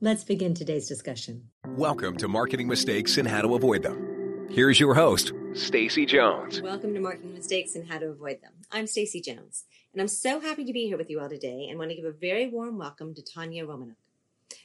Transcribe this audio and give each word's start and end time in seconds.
Let's 0.00 0.24
begin 0.24 0.54
today's 0.54 0.88
discussion. 0.88 1.50
Welcome 1.66 2.16
to 2.16 2.26
Marketing 2.26 2.66
Mistakes 2.66 3.16
and 3.16 3.28
How 3.28 3.42
to 3.42 3.54
Avoid 3.54 3.84
Them. 3.84 4.48
Here's 4.50 4.80
your 4.80 4.94
host, 4.94 5.32
Stacy 5.54 6.04
Jones. 6.04 6.60
Welcome 6.60 6.94
to 6.94 7.00
Marketing 7.00 7.32
Mistakes 7.32 7.76
and 7.76 7.88
How 7.88 7.98
to 7.98 8.06
Avoid 8.06 8.42
Them. 8.42 8.52
I'm 8.72 8.88
Stacy 8.88 9.20
Jones, 9.20 9.64
and 9.92 10.02
I'm 10.02 10.08
so 10.08 10.40
happy 10.40 10.64
to 10.64 10.72
be 10.72 10.86
here 10.86 10.98
with 10.98 11.10
you 11.10 11.20
all 11.20 11.28
today 11.28 11.68
and 11.70 11.78
want 11.78 11.92
to 11.92 11.96
give 11.96 12.04
a 12.04 12.12
very 12.12 12.48
warm 12.48 12.76
welcome 12.76 13.14
to 13.14 13.22
Tanya 13.22 13.64
Romanuk. 13.64 13.94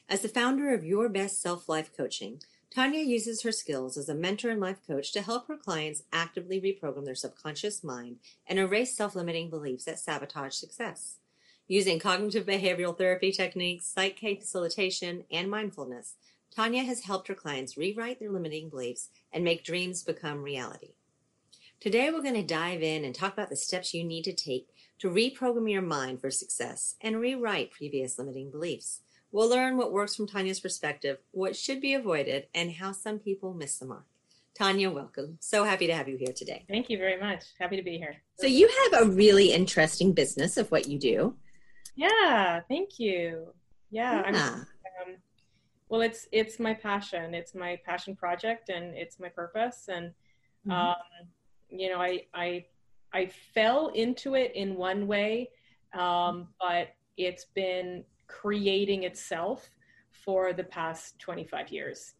As 0.08 0.20
the 0.20 0.28
founder 0.28 0.74
of 0.74 0.84
Your 0.84 1.08
Best 1.08 1.40
Self 1.40 1.68
Life 1.68 1.96
Coaching, 1.96 2.42
Tanya 2.74 3.00
uses 3.00 3.42
her 3.42 3.52
skills 3.52 3.96
as 3.96 4.08
a 4.08 4.14
mentor 4.14 4.50
and 4.50 4.60
life 4.60 4.84
coach 4.84 5.12
to 5.12 5.22
help 5.22 5.46
her 5.46 5.56
clients 5.56 6.02
actively 6.12 6.60
reprogram 6.60 7.04
their 7.04 7.14
subconscious 7.14 7.82
mind 7.84 8.16
and 8.48 8.58
erase 8.58 8.96
self 8.96 9.14
limiting 9.14 9.48
beliefs 9.48 9.84
that 9.84 10.00
sabotage 10.00 10.54
success. 10.54 11.18
Using 11.70 12.00
cognitive 12.00 12.46
behavioral 12.46 12.98
therapy 12.98 13.30
techniques, 13.30 13.86
psych 13.86 14.16
K 14.16 14.34
facilitation, 14.34 15.22
and 15.30 15.48
mindfulness, 15.48 16.14
Tanya 16.52 16.82
has 16.82 17.04
helped 17.04 17.28
her 17.28 17.34
clients 17.36 17.76
rewrite 17.76 18.18
their 18.18 18.32
limiting 18.32 18.68
beliefs 18.68 19.10
and 19.32 19.44
make 19.44 19.62
dreams 19.62 20.02
become 20.02 20.42
reality. 20.42 20.94
Today, 21.78 22.10
we're 22.10 22.22
going 22.22 22.34
to 22.34 22.42
dive 22.42 22.82
in 22.82 23.04
and 23.04 23.14
talk 23.14 23.34
about 23.34 23.50
the 23.50 23.54
steps 23.54 23.94
you 23.94 24.02
need 24.02 24.24
to 24.24 24.32
take 24.32 24.66
to 24.98 25.08
reprogram 25.08 25.70
your 25.70 25.80
mind 25.80 26.20
for 26.20 26.28
success 26.28 26.96
and 27.00 27.20
rewrite 27.20 27.70
previous 27.70 28.18
limiting 28.18 28.50
beliefs. 28.50 29.02
We'll 29.30 29.48
learn 29.48 29.76
what 29.76 29.92
works 29.92 30.16
from 30.16 30.26
Tanya's 30.26 30.58
perspective, 30.58 31.18
what 31.30 31.54
should 31.54 31.80
be 31.80 31.94
avoided, 31.94 32.48
and 32.52 32.72
how 32.72 32.90
some 32.90 33.20
people 33.20 33.54
miss 33.54 33.78
the 33.78 33.86
mark. 33.86 34.06
Tanya, 34.58 34.90
welcome. 34.90 35.38
So 35.38 35.62
happy 35.62 35.86
to 35.86 35.94
have 35.94 36.08
you 36.08 36.16
here 36.16 36.32
today. 36.34 36.64
Thank 36.68 36.90
you 36.90 36.98
very 36.98 37.20
much. 37.20 37.44
Happy 37.60 37.76
to 37.76 37.82
be 37.84 37.96
here. 37.96 38.16
So, 38.40 38.48
you 38.48 38.68
have 38.90 39.02
a 39.02 39.10
really 39.12 39.52
interesting 39.52 40.12
business 40.12 40.56
of 40.56 40.68
what 40.72 40.88
you 40.88 40.98
do. 40.98 41.36
Yeah, 41.96 42.60
thank 42.68 42.98
you. 42.98 43.52
Yeah, 43.90 44.30
yeah. 44.30 44.48
Um, 45.04 45.16
well, 45.88 46.00
it's 46.00 46.28
it's 46.32 46.58
my 46.58 46.74
passion. 46.74 47.34
It's 47.34 47.54
my 47.54 47.78
passion 47.84 48.14
project, 48.14 48.68
and 48.68 48.96
it's 48.96 49.18
my 49.18 49.28
purpose. 49.28 49.88
And 49.88 50.10
mm-hmm. 50.66 50.70
um, 50.70 50.96
you 51.68 51.90
know, 51.90 52.00
I 52.00 52.22
I 52.32 52.64
I 53.12 53.26
fell 53.26 53.88
into 53.88 54.34
it 54.34 54.52
in 54.54 54.76
one 54.76 55.06
way, 55.06 55.50
um, 55.92 56.48
but 56.60 56.94
it's 57.16 57.46
been 57.54 58.04
creating 58.28 59.02
itself 59.02 59.68
for 60.12 60.52
the 60.52 60.64
past 60.64 61.18
25 61.18 61.70
years. 61.70 62.14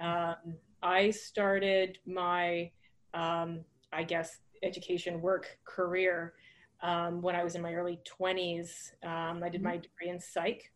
Um, 0.00 0.56
I 0.82 1.10
started 1.10 1.98
my, 2.06 2.70
um, 3.14 3.60
I 3.92 4.02
guess, 4.02 4.38
education 4.62 5.20
work 5.20 5.58
career 5.64 6.34
um, 6.84 7.22
when 7.22 7.34
I 7.34 7.42
was 7.42 7.56
in 7.56 7.62
my 7.62 7.74
early 7.74 7.98
20s. 8.20 8.92
Um, 9.02 9.42
I 9.42 9.48
did 9.48 9.62
mm-hmm. 9.62 9.64
my 9.64 9.76
degree 9.78 10.10
in 10.10 10.20
psych. 10.20 10.70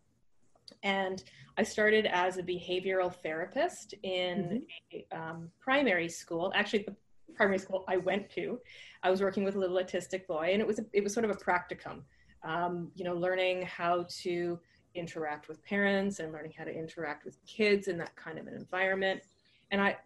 And 0.83 1.23
I 1.57 1.63
started 1.63 2.07
as 2.07 2.39
a 2.39 2.43
behavioral 2.43 3.15
therapist 3.15 3.95
in 4.03 4.65
mm-hmm. 4.93 5.15
a 5.15 5.17
um, 5.17 5.51
primary 5.61 6.09
school. 6.09 6.51
Actually, 6.55 6.85
the 6.85 6.97
primary 7.35 7.59
school 7.59 7.85
I 7.87 7.99
went 7.99 8.31
to, 8.31 8.59
I 9.03 9.11
was 9.11 9.21
working 9.21 9.45
with 9.45 9.55
a 9.57 9.59
little 9.59 9.77
autistic 9.77 10.27
boy, 10.27 10.51
and 10.53 10.61
it 10.61 10.67
was 10.67 10.79
a, 10.79 10.85
it 10.93 11.05
was 11.05 11.13
sort 11.13 11.25
of 11.25 11.31
a 11.31 11.35
practicum. 11.35 12.03
Um, 12.43 12.91
you 12.95 13.05
know, 13.05 13.15
learning 13.15 13.63
how 13.63 14.07
to 14.23 14.59
interact 14.95 15.49
with 15.49 15.63
parents 15.65 16.21
and 16.21 16.33
learning 16.33 16.53
how 16.57 16.65
to 16.65 16.73
interact 16.73 17.25
with 17.25 17.45
kids 17.47 17.89
in 17.89 17.99
that 17.99 18.15
kind 18.17 18.39
of 18.39 18.47
an 18.47 18.55
environment. 18.55 19.23
And 19.71 19.81
I, 19.81 19.97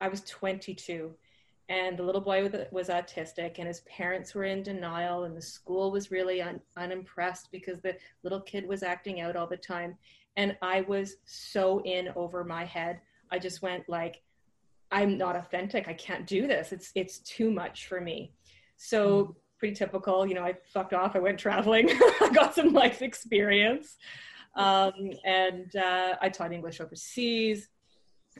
I 0.00 0.08
was 0.08 0.20
22 0.22 1.14
and 1.68 1.98
the 1.98 2.02
little 2.02 2.20
boy 2.20 2.50
was 2.70 2.88
autistic 2.88 3.58
and 3.58 3.68
his 3.68 3.80
parents 3.80 4.34
were 4.34 4.44
in 4.44 4.62
denial 4.62 5.24
and 5.24 5.36
the 5.36 5.42
school 5.42 5.90
was 5.90 6.10
really 6.10 6.40
un- 6.40 6.60
unimpressed 6.78 7.50
because 7.52 7.80
the 7.80 7.96
little 8.22 8.40
kid 8.40 8.66
was 8.66 8.82
acting 8.82 9.20
out 9.20 9.36
all 9.36 9.46
the 9.46 9.56
time. 9.56 9.96
And 10.36 10.56
i 10.62 10.80
was 10.82 11.16
so 11.26 11.82
in 11.82 12.08
over 12.16 12.42
my 12.44 12.64
head. 12.64 13.00
I 13.30 13.38
just 13.38 13.60
went 13.60 13.88
like 13.88 14.22
i'm 14.90 15.18
not 15.18 15.36
authentic. 15.36 15.88
I 15.88 15.92
can't 15.94 16.26
do 16.26 16.46
this. 16.46 16.72
It's 16.72 16.90
it's 16.94 17.18
too 17.18 17.50
much 17.50 17.86
for 17.86 18.00
me. 18.00 18.32
So 18.78 19.24
mm. 19.24 19.34
pretty 19.58 19.74
typical 19.74 20.26
you 20.26 20.34
know 20.34 20.44
i 20.44 20.54
fucked 20.72 20.94
off. 20.94 21.16
I 21.16 21.18
went 21.18 21.38
traveling. 21.38 21.90
I 21.92 22.30
got 22.32 22.54
some 22.54 22.72
life 22.72 23.02
experience. 23.02 23.98
Um, 24.56 25.12
and 25.24 25.76
uh, 25.76 26.16
i 26.22 26.30
taught 26.30 26.52
english 26.52 26.80
overseas. 26.80 27.68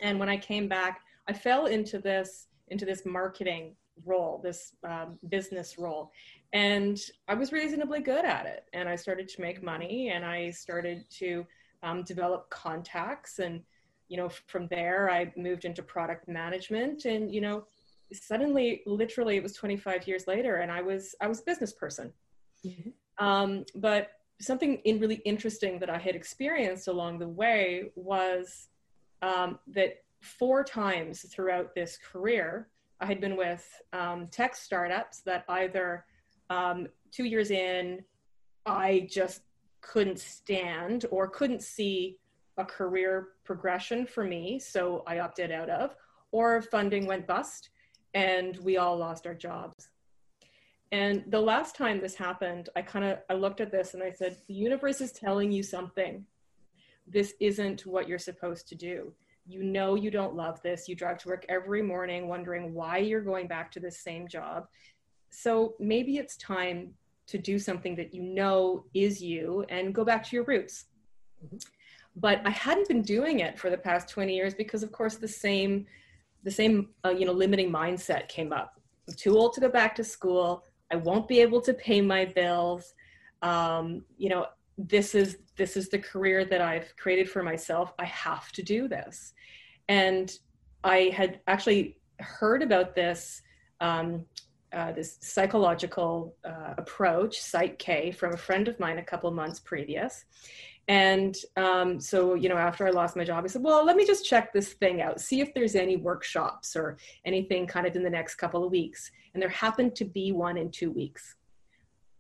And 0.01 0.19
when 0.19 0.31
i 0.31 0.39
came 0.39 0.67
back 0.67 1.03
i 1.27 1.35
fell 1.35 1.67
into 1.67 1.99
this 1.99 2.47
into 2.71 2.85
this 2.85 3.05
marketing 3.05 3.75
role, 4.05 4.41
this 4.43 4.75
um, 4.85 5.19
business 5.29 5.79
role. 5.79 6.13
And 6.53 6.99
I 7.29 7.35
was 7.35 7.53
reasonably 7.53 8.01
good 8.01 8.25
at 8.25 8.47
it. 8.47 8.65
And 8.73 8.89
I 8.89 8.97
started 8.97 9.29
to 9.29 9.41
make 9.41 9.63
money 9.63 10.11
and 10.11 10.25
I 10.25 10.51
started 10.51 11.05
to 11.19 11.47
um, 11.83 12.03
develop 12.03 12.49
contacts. 12.51 13.39
And, 13.39 13.63
you 14.09 14.17
know, 14.17 14.31
from 14.47 14.67
there, 14.69 15.11
I 15.11 15.33
moved 15.37 15.65
into 15.65 15.83
product 15.83 16.29
management. 16.29 17.05
And, 17.05 17.33
you 17.33 17.41
know, 17.41 17.65
suddenly, 18.13 18.83
literally, 18.87 19.37
it 19.37 19.43
was 19.43 19.53
25 19.55 20.09
years 20.09 20.27
later 20.27 20.57
and 20.57 20.73
I 20.73 20.81
was, 20.81 21.15
I 21.21 21.27
was 21.27 21.41
a 21.41 21.45
business 21.45 21.73
person. 21.73 22.13
Mm-hmm. 22.65 23.25
Um, 23.25 23.65
but 23.75 24.13
something 24.41 24.77
in 24.85 25.01
really 25.01 25.21
interesting 25.25 25.79
that 25.81 25.91
I 25.91 25.99
had 25.99 26.15
experienced 26.15 26.89
along 26.89 27.19
the 27.19 27.29
way 27.29 27.91
was 27.97 28.69
um, 29.21 29.59
that 29.69 30.03
four 30.21 30.65
times 30.65 31.25
throughout 31.33 31.75
this 31.75 31.99
career, 31.99 32.69
I 33.01 33.07
had 33.07 33.21
been 33.21 33.37
with 33.37 33.67
um, 33.93 34.29
tech 34.29 34.57
startups 34.57 35.21
that 35.21 35.45
either 35.49 36.05
um, 36.51 36.89
two 37.13 37.25
years 37.25 37.51
in, 37.51 38.05
I 38.67 39.09
just 39.11 39.43
couldn't 39.81 40.19
stand 40.19 41.07
or 41.11 41.29
couldn't 41.29 41.63
see 41.63 42.19
a 42.57 42.65
career 42.65 43.29
progression 43.45 44.07
for 44.07 44.25
me, 44.25 44.59
so 44.59 45.05
I 45.07 45.21
opted 45.21 45.53
out 45.53 45.71
of, 45.71 45.95
or 46.33 46.61
funding 46.63 47.07
went 47.07 47.27
bust 47.27 47.71
and 48.15 48.57
we 48.59 48.79
all 48.79 48.97
lost 48.97 49.27
our 49.27 49.35
jobs. 49.35 49.89
And 50.91 51.23
the 51.29 51.41
last 51.41 51.77
time 51.77 52.01
this 52.01 52.15
happened, 52.15 52.71
I 52.75 52.83
kind 52.83 53.05
of 53.05 53.19
I 53.29 53.35
looked 53.35 53.61
at 53.61 53.71
this 53.71 53.95
and 53.95 54.03
I 54.03 54.11
said, 54.11 54.39
the 54.49 54.55
universe 54.55 55.01
is 55.01 55.13
telling 55.13 55.53
you 55.53 55.63
something. 55.63 56.25
This 57.07 57.35
isn't 57.41 57.87
what 57.87 58.09
you're 58.09 58.19
supposed 58.19 58.69
to 58.69 58.75
do 58.75 59.13
you 59.49 59.63
know 59.63 59.95
you 59.95 60.11
don't 60.11 60.35
love 60.35 60.61
this. 60.63 60.89
You 60.89 60.95
drive 60.95 61.19
to 61.19 61.29
work 61.29 61.47
every 61.49 61.83
morning 61.83 62.29
wondering 62.29 62.75
why 62.75 62.99
you're 62.99 63.23
going 63.23 63.49
back 63.49 63.73
to 63.73 63.81
the 63.81 63.91
same 63.91 64.29
job. 64.29 64.67
So 65.31 65.75
maybe 65.81 66.19
it's 66.19 66.37
time 66.37 66.93
to 67.27 67.39
do 67.39 67.59
something 67.59 67.95
that 67.97 68.15
you 68.15 68.23
know 68.23 68.85
is 68.95 69.23
you 69.23 69.65
and 69.69 69.95
go 69.95 70.05
back 70.05 70.25
to 70.29 70.37
your 70.37 70.45
roots. 70.45 70.87
Mm-hmm. 71.45 71.59
but 72.17 72.41
i 72.45 72.51
hadn't 72.51 72.89
been 72.89 73.01
doing 73.01 73.39
it 73.39 73.57
for 73.57 73.71
the 73.71 73.79
past 73.79 74.09
20 74.09 74.35
years 74.35 74.55
because 74.55 74.83
of 74.83 74.91
course 74.91 75.15
the 75.15 75.29
same 75.29 75.87
the 76.43 76.51
same 76.51 76.89
uh, 77.05 77.11
you 77.11 77.27
know 77.27 77.33
limiting 77.33 77.71
mindset 77.71 78.29
came 78.29 78.53
up. 78.53 78.81
I'm 79.07 79.15
too 79.15 79.37
old 79.37 79.53
to 79.55 79.61
go 79.61 79.69
back 79.69 79.95
to 79.97 80.05
school. 80.05 80.65
I 80.91 80.97
won't 80.97 81.29
be 81.29 81.41
able 81.41 81.61
to 81.63 81.75
pay 81.75 82.01
my 82.01 82.25
bills. 82.25 82.95
Um, 83.43 84.05
you 84.17 84.29
know 84.29 84.47
this 84.79 85.15
is 85.15 85.39
this 85.57 85.77
is 85.77 85.89
the 85.89 85.99
career 85.99 86.45
that 86.45 86.61
I've 86.61 86.97
created 86.97 87.29
for 87.29 87.43
myself. 87.43 87.93
I 87.99 88.05
have 88.05 88.53
to 88.53 88.63
do 88.63 88.89
this. 88.89 89.35
And 89.89 90.33
I 90.85 91.11
had 91.13 91.41
actually 91.49 91.99
heard 92.21 92.63
about 92.63 92.95
this 92.95 93.43
um, 93.81 94.25
uh, 94.73 94.93
this 94.93 95.19
psychological 95.21 96.37
uh, 96.45 96.75
approach, 96.77 97.41
Psych 97.41 97.79
K, 97.79 98.13
from 98.13 98.35
a 98.35 98.37
friend 98.37 98.69
of 98.69 98.79
mine 98.79 98.99
a 98.99 99.03
couple 99.03 99.31
months 99.31 99.61
previous. 99.61 100.27
And 100.89 101.37
um, 101.57 102.01
so, 102.01 102.35
you 102.35 102.49
know, 102.49 102.57
after 102.57 102.87
I 102.87 102.91
lost 102.91 103.17
my 103.17 103.25
job, 103.25 103.45
I 103.45 103.47
said, 103.47 103.63
well, 103.63 103.85
let 103.85 103.97
me 103.97 104.07
just 104.07 104.25
check 104.25 104.53
this 104.53 104.73
thing 104.75 105.01
out, 105.03 105.21
see 105.21 105.41
if 105.41 105.53
there's 105.55 105.75
any 105.75 105.97
workshops 105.97 106.77
or 106.77 106.99
anything 107.25 107.67
kind 107.67 107.87
of 107.87 107.95
in 107.95 108.03
the 108.03 108.11
next 108.11 108.37
couple 108.37 108.65
of 108.65 108.71
weeks. 108.71 109.11
And 109.33 109.43
there 109.43 109.51
happened 109.51 109.95
to 109.97 110.05
be 110.05 110.33
one 110.33 110.57
in 110.57 110.71
two 110.71 110.91
weeks 110.91 111.37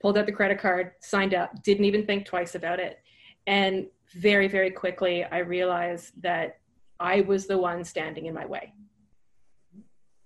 pulled 0.01 0.19
out 0.19 0.27
the 0.27 0.33
credit 0.33 0.59
card, 0.59 0.93
signed 1.01 1.35
up, 1.35 1.63
didn't 1.63 1.85
even 1.85 2.07
think 2.07 2.25
twice 2.25 2.55
about 2.55 2.79
it. 2.81 2.99
And 3.47 3.87
very, 4.15 4.49
very 4.49 4.71
quickly, 4.71 5.25
I 5.25 5.39
realized 5.39 6.13
that 6.23 6.59
I 7.01 7.21
was 7.23 7.47
the 7.47 7.59
one 7.59 7.85
standing 7.85 8.27
in 8.27 8.35
my 8.35 8.47
way. 8.47 8.73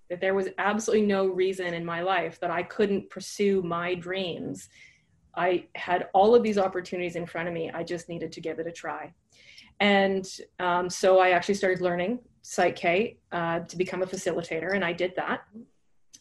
That 0.09 0.21
there 0.21 0.35
was 0.35 0.49
absolutely 0.57 1.05
no 1.07 1.27
reason 1.27 1.73
in 1.73 1.85
my 1.85 2.01
life 2.01 2.39
that 2.39 2.51
I 2.51 2.63
couldn't 2.63 3.09
pursue 3.09 3.61
my 3.61 3.95
dreams. 3.95 4.69
I 5.35 5.65
had 5.75 6.09
all 6.13 6.35
of 6.35 6.43
these 6.43 6.57
opportunities 6.57 7.15
in 7.15 7.25
front 7.25 7.47
of 7.47 7.53
me. 7.53 7.71
I 7.71 7.83
just 7.83 8.09
needed 8.09 8.31
to 8.33 8.41
give 8.41 8.59
it 8.59 8.67
a 8.67 8.71
try. 8.71 9.13
And 9.79 10.27
um, 10.59 10.89
so 10.89 11.19
I 11.19 11.31
actually 11.31 11.55
started 11.55 11.81
learning 11.81 12.19
Psych 12.43 12.75
K 12.75 13.17
uh, 13.31 13.61
to 13.61 13.77
become 13.77 14.03
a 14.03 14.05
facilitator, 14.05 14.75
and 14.75 14.85
I 14.85 14.93
did 14.93 15.13
that. 15.15 15.41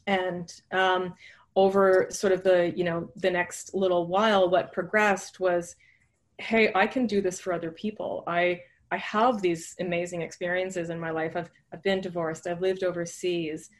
And 0.06 0.52
um, 0.72 1.14
over 1.54 2.06
sort 2.10 2.32
of 2.32 2.42
the 2.42 2.72
you 2.76 2.84
know 2.84 3.10
the 3.16 3.30
next 3.30 3.74
little 3.74 4.06
while, 4.06 4.48
what 4.48 4.72
progressed 4.72 5.40
was, 5.40 5.76
hey, 6.38 6.72
I 6.74 6.86
can 6.86 7.06
do 7.06 7.20
this 7.20 7.40
for 7.40 7.52
other 7.52 7.70
people. 7.70 8.24
I 8.26 8.60
I 8.90 8.96
have 8.98 9.40
these 9.40 9.74
amazing 9.80 10.22
experiences 10.22 10.90
in 10.90 10.98
my 10.98 11.10
life. 11.10 11.36
I've 11.36 11.50
I've 11.72 11.82
been 11.82 12.00
divorced. 12.00 12.46
I've 12.46 12.60
lived 12.60 12.84
overseas. 12.84 13.70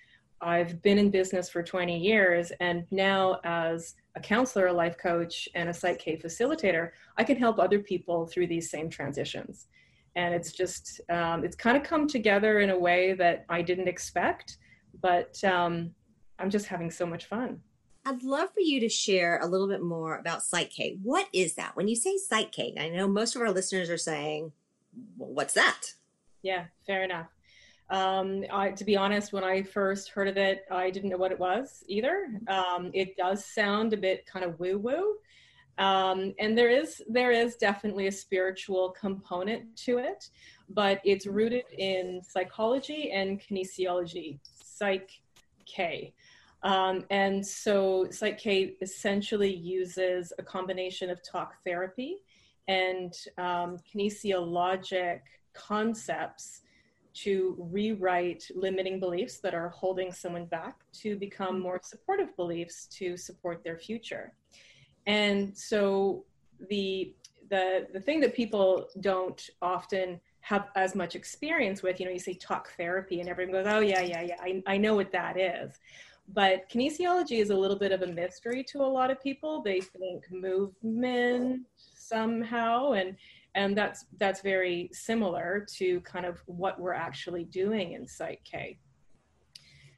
I've 0.40 0.82
been 0.82 0.98
in 0.98 1.10
business 1.10 1.48
for 1.48 1.62
20 1.62 1.96
years, 1.96 2.50
and 2.58 2.84
now 2.90 3.38
as 3.44 3.94
a 4.16 4.20
counselor, 4.20 4.66
a 4.66 4.72
life 4.72 4.98
coach, 4.98 5.48
and 5.54 5.68
a 5.68 5.75
Psych 5.75 5.98
K 5.98 6.16
facilitator, 6.16 6.90
I 7.16 7.25
can 7.25 7.36
help 7.36 7.58
other 7.58 7.78
people 7.78 8.26
through 8.26 8.48
these 8.48 8.70
same 8.70 8.90
transitions. 8.90 9.68
And 10.16 10.34
it's 10.34 10.52
just, 10.52 11.00
um, 11.10 11.44
it's 11.44 11.56
kind 11.56 11.76
of 11.76 11.82
come 11.82 12.06
together 12.06 12.60
in 12.60 12.70
a 12.70 12.78
way 12.78 13.14
that 13.14 13.46
I 13.48 13.62
didn't 13.62 13.88
expect, 13.88 14.58
but 15.00 15.42
um, 15.44 15.92
I'm 16.42 16.50
just 16.50 16.66
having 16.66 16.90
so 16.90 17.06
much 17.06 17.26
fun. 17.26 17.60
I'd 18.04 18.24
love 18.24 18.52
for 18.52 18.60
you 18.60 18.80
to 18.80 18.88
share 18.88 19.38
a 19.40 19.46
little 19.46 19.68
bit 19.68 19.80
more 19.80 20.16
about 20.16 20.42
Psych 20.42 20.70
K. 20.70 20.98
What 21.02 21.28
is 21.32 21.54
that? 21.54 21.76
When 21.76 21.86
you 21.86 21.94
say 21.94 22.16
Psych 22.18 22.50
K, 22.50 22.74
I 22.78 22.88
know 22.88 23.06
most 23.06 23.36
of 23.36 23.42
our 23.42 23.52
listeners 23.52 23.88
are 23.88 23.96
saying, 23.96 24.50
well, 25.16 25.30
what's 25.30 25.54
that? 25.54 25.82
Yeah, 26.42 26.64
fair 26.84 27.04
enough. 27.04 27.28
Um, 27.90 28.44
I, 28.50 28.70
to 28.70 28.84
be 28.84 28.96
honest, 28.96 29.32
when 29.32 29.44
I 29.44 29.62
first 29.62 30.08
heard 30.08 30.26
of 30.26 30.36
it, 30.36 30.64
I 30.68 30.90
didn't 30.90 31.10
know 31.10 31.16
what 31.16 31.30
it 31.30 31.38
was 31.38 31.84
either. 31.86 32.26
Um, 32.48 32.90
it 32.92 33.16
does 33.16 33.44
sound 33.44 33.92
a 33.92 33.96
bit 33.96 34.26
kind 34.26 34.44
of 34.44 34.58
woo 34.58 34.78
woo. 34.78 35.16
Um, 35.78 36.34
and 36.38 36.58
there 36.58 36.70
is 36.70 37.02
there 37.08 37.30
is 37.30 37.56
definitely 37.56 38.08
a 38.08 38.12
spiritual 38.12 38.90
component 38.90 39.76
to 39.84 39.98
it, 39.98 40.28
but 40.68 41.00
it's 41.04 41.26
rooted 41.26 41.64
in 41.78 42.20
psychology 42.28 43.12
and 43.12 43.40
kinesiology, 43.40 44.38
Psych 44.64 45.10
K. 45.66 46.12
Um, 46.64 47.05
and 47.11 47.44
so 47.44 48.06
Psych 48.11 48.41
essentially 48.81 49.55
uses 49.55 50.32
a 50.38 50.43
combination 50.43 51.11
of 51.11 51.20
talk 51.23 51.55
therapy 51.64 52.19
and 52.69 53.12
um, 53.38 53.79
kinesiologic 53.93 55.20
concepts 55.55 56.62
to 57.14 57.56
rewrite 57.59 58.49
limiting 58.55 58.99
beliefs 58.99 59.38
that 59.38 59.55
are 59.55 59.69
holding 59.69 60.12
someone 60.12 60.47
back 60.47 60.79
to 60.93 61.17
become 61.17 61.61
more 61.61 61.81
supportive 61.82 62.35
beliefs 62.37 62.87
to 62.87 63.17
support 63.17 63.62
their 63.64 63.79
future. 63.79 64.32
And 65.06 65.56
so 65.56 66.25
the 66.70 67.14
the 67.50 67.88
the 67.93 68.00
thing 68.00 68.20
that 68.20 68.35
people 68.35 68.88
don't 69.00 69.50
often 69.61 70.20
have 70.41 70.69
as 70.75 70.94
much 70.94 71.14
experience 71.14 71.82
with, 71.82 72.00
you 72.00 72.06
know, 72.06 72.12
you 72.12 72.19
say 72.19 72.35
talk 72.35 72.70
therapy 72.76 73.20
and 73.20 73.29
everyone 73.29 73.53
goes, 73.53 73.67
oh 73.69 73.81
yeah, 73.81 74.00
yeah, 74.00 74.23
yeah, 74.23 74.37
I, 74.41 74.62
I 74.67 74.76
know 74.76 74.97
what 74.97 75.12
that 75.12 75.38
is. 75.38 75.79
But 76.28 76.69
kinesiology 76.70 77.40
is 77.40 77.50
a 77.50 77.56
little 77.56 77.78
bit 77.78 77.92
of 77.92 78.02
a 78.02 78.06
mystery 78.06 78.64
to 78.70 78.78
a 78.78 78.86
lot 78.86 79.10
of 79.10 79.20
people. 79.20 79.62
They 79.62 79.80
think 79.80 80.30
movement 80.30 81.66
somehow 81.94 82.92
and 82.92 83.16
and 83.54 83.76
that's 83.76 84.06
that's 84.19 84.40
very 84.40 84.88
similar 84.92 85.66
to 85.76 86.00
kind 86.00 86.24
of 86.24 86.40
what 86.46 86.80
we're 86.80 86.94
actually 86.94 87.44
doing 87.44 87.92
in 87.92 88.06
Psych 88.06 88.42
K. 88.44 88.78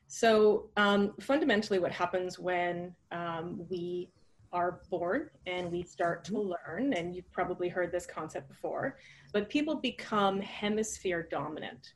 So 0.08 0.70
um, 0.76 1.14
fundamentally, 1.20 1.78
what 1.78 1.92
happens 1.92 2.38
when 2.38 2.94
um, 3.12 3.64
we 3.70 4.10
are 4.52 4.80
born 4.90 5.30
and 5.46 5.70
we 5.70 5.82
start 5.82 6.24
to 6.24 6.32
mm-hmm. 6.32 6.52
learn, 6.52 6.92
and 6.94 7.14
you've 7.14 7.30
probably 7.32 7.68
heard 7.68 7.90
this 7.90 8.06
concept 8.06 8.48
before, 8.48 8.96
but 9.32 9.48
people 9.48 9.76
become 9.76 10.40
hemisphere 10.40 11.26
dominant, 11.30 11.94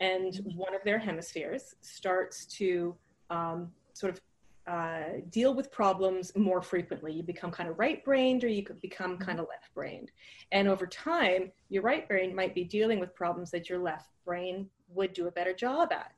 and 0.00 0.32
mm-hmm. 0.32 0.58
one 0.58 0.74
of 0.74 0.82
their 0.84 0.98
hemispheres 0.98 1.74
starts 1.80 2.46
to 2.46 2.96
um, 3.30 3.70
sort 3.92 4.14
of 4.14 4.20
uh, 4.66 5.20
deal 5.30 5.54
with 5.54 5.70
problems 5.70 6.34
more 6.36 6.62
frequently. 6.62 7.12
You 7.12 7.22
become 7.22 7.50
kind 7.50 7.68
of 7.68 7.78
right 7.78 8.02
brained 8.04 8.44
or 8.44 8.48
you 8.48 8.62
could 8.62 8.80
become 8.80 9.12
mm-hmm. 9.12 9.24
kind 9.24 9.40
of 9.40 9.46
left 9.48 9.74
brained. 9.74 10.10
And 10.52 10.68
over 10.68 10.86
time, 10.86 11.52
your 11.68 11.82
right 11.82 12.08
brain 12.08 12.34
might 12.34 12.54
be 12.54 12.64
dealing 12.64 12.98
with 12.98 13.14
problems 13.14 13.50
that 13.50 13.68
your 13.68 13.78
left 13.78 14.08
brain 14.24 14.68
would 14.88 15.12
do 15.12 15.26
a 15.26 15.30
better 15.30 15.52
job 15.52 15.92
at. 15.92 16.12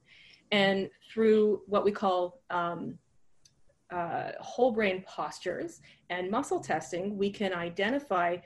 And 0.52 0.88
through 1.12 1.62
what 1.66 1.84
we 1.84 1.90
call 1.90 2.40
um, 2.50 2.96
uh, 3.90 4.30
whole 4.40 4.70
brain 4.70 5.02
postures 5.06 5.80
and 6.10 6.30
muscle 6.30 6.60
testing, 6.60 7.18
we 7.18 7.30
can 7.30 7.52
identify 7.52 8.36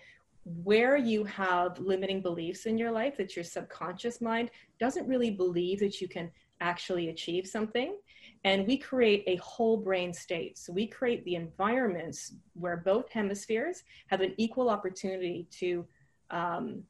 where 0.64 0.96
you 0.96 1.24
have 1.24 1.78
limiting 1.78 2.22
beliefs 2.22 2.64
in 2.64 2.78
your 2.78 2.90
life 2.90 3.18
that 3.18 3.36
your 3.36 3.44
subconscious 3.44 4.22
mind 4.22 4.50
doesn't 4.78 5.06
really 5.06 5.30
believe 5.30 5.78
that 5.80 6.00
you 6.00 6.08
can 6.08 6.30
actually 6.60 7.10
achieve 7.10 7.46
something 7.46 7.96
and 8.44 8.66
we 8.66 8.76
create 8.76 9.24
a 9.26 9.36
whole 9.36 9.76
brain 9.76 10.12
state. 10.12 10.58
So 10.58 10.72
we 10.72 10.86
create 10.86 11.24
the 11.24 11.34
environments 11.34 12.34
where 12.54 12.78
both 12.78 13.10
hemispheres 13.10 13.82
have 14.08 14.20
an 14.20 14.34
equal 14.38 14.70
opportunity 14.70 15.46
to, 15.58 15.86
um, 16.30 16.82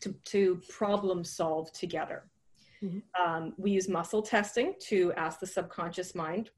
to, 0.00 0.12
to 0.24 0.60
problem 0.68 1.22
solve 1.22 1.70
together. 1.72 2.24
Mm-hmm. 2.82 2.98
Um, 3.20 3.52
we 3.56 3.70
use 3.72 3.88
muscle 3.88 4.22
testing 4.22 4.74
to 4.88 5.12
ask 5.16 5.40
the 5.40 5.46
subconscious 5.46 6.14
mind 6.14 6.50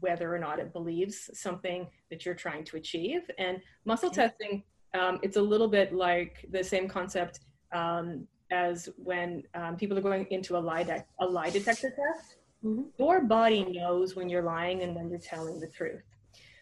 whether 0.00 0.34
or 0.34 0.38
not 0.38 0.58
it 0.58 0.72
believes 0.72 1.30
something 1.34 1.86
that 2.10 2.24
you're 2.24 2.34
trying 2.34 2.64
to 2.64 2.76
achieve. 2.76 3.30
And 3.38 3.60
muscle 3.84 4.08
okay. 4.08 4.28
testing, 4.28 4.62
um, 4.98 5.20
it's 5.22 5.36
a 5.36 5.42
little 5.42 5.68
bit 5.68 5.92
like 5.92 6.46
the 6.50 6.64
same 6.64 6.88
concept 6.88 7.40
um, 7.72 8.26
as 8.50 8.88
when 8.96 9.42
um, 9.54 9.76
people 9.76 9.98
are 9.98 10.02
going 10.02 10.26
into 10.30 10.56
a 10.56 10.58
lie, 10.58 10.84
de- 10.84 11.04
a 11.20 11.26
lie 11.26 11.50
detector 11.50 11.90
test. 11.90 12.36
Mm-hmm. 12.64 12.82
Your 12.98 13.22
body 13.22 13.64
knows 13.64 14.16
when 14.16 14.28
you're 14.28 14.42
lying 14.42 14.82
and 14.82 14.94
when 14.94 15.08
you're 15.10 15.18
telling 15.18 15.60
the 15.60 15.68
truth. 15.68 16.02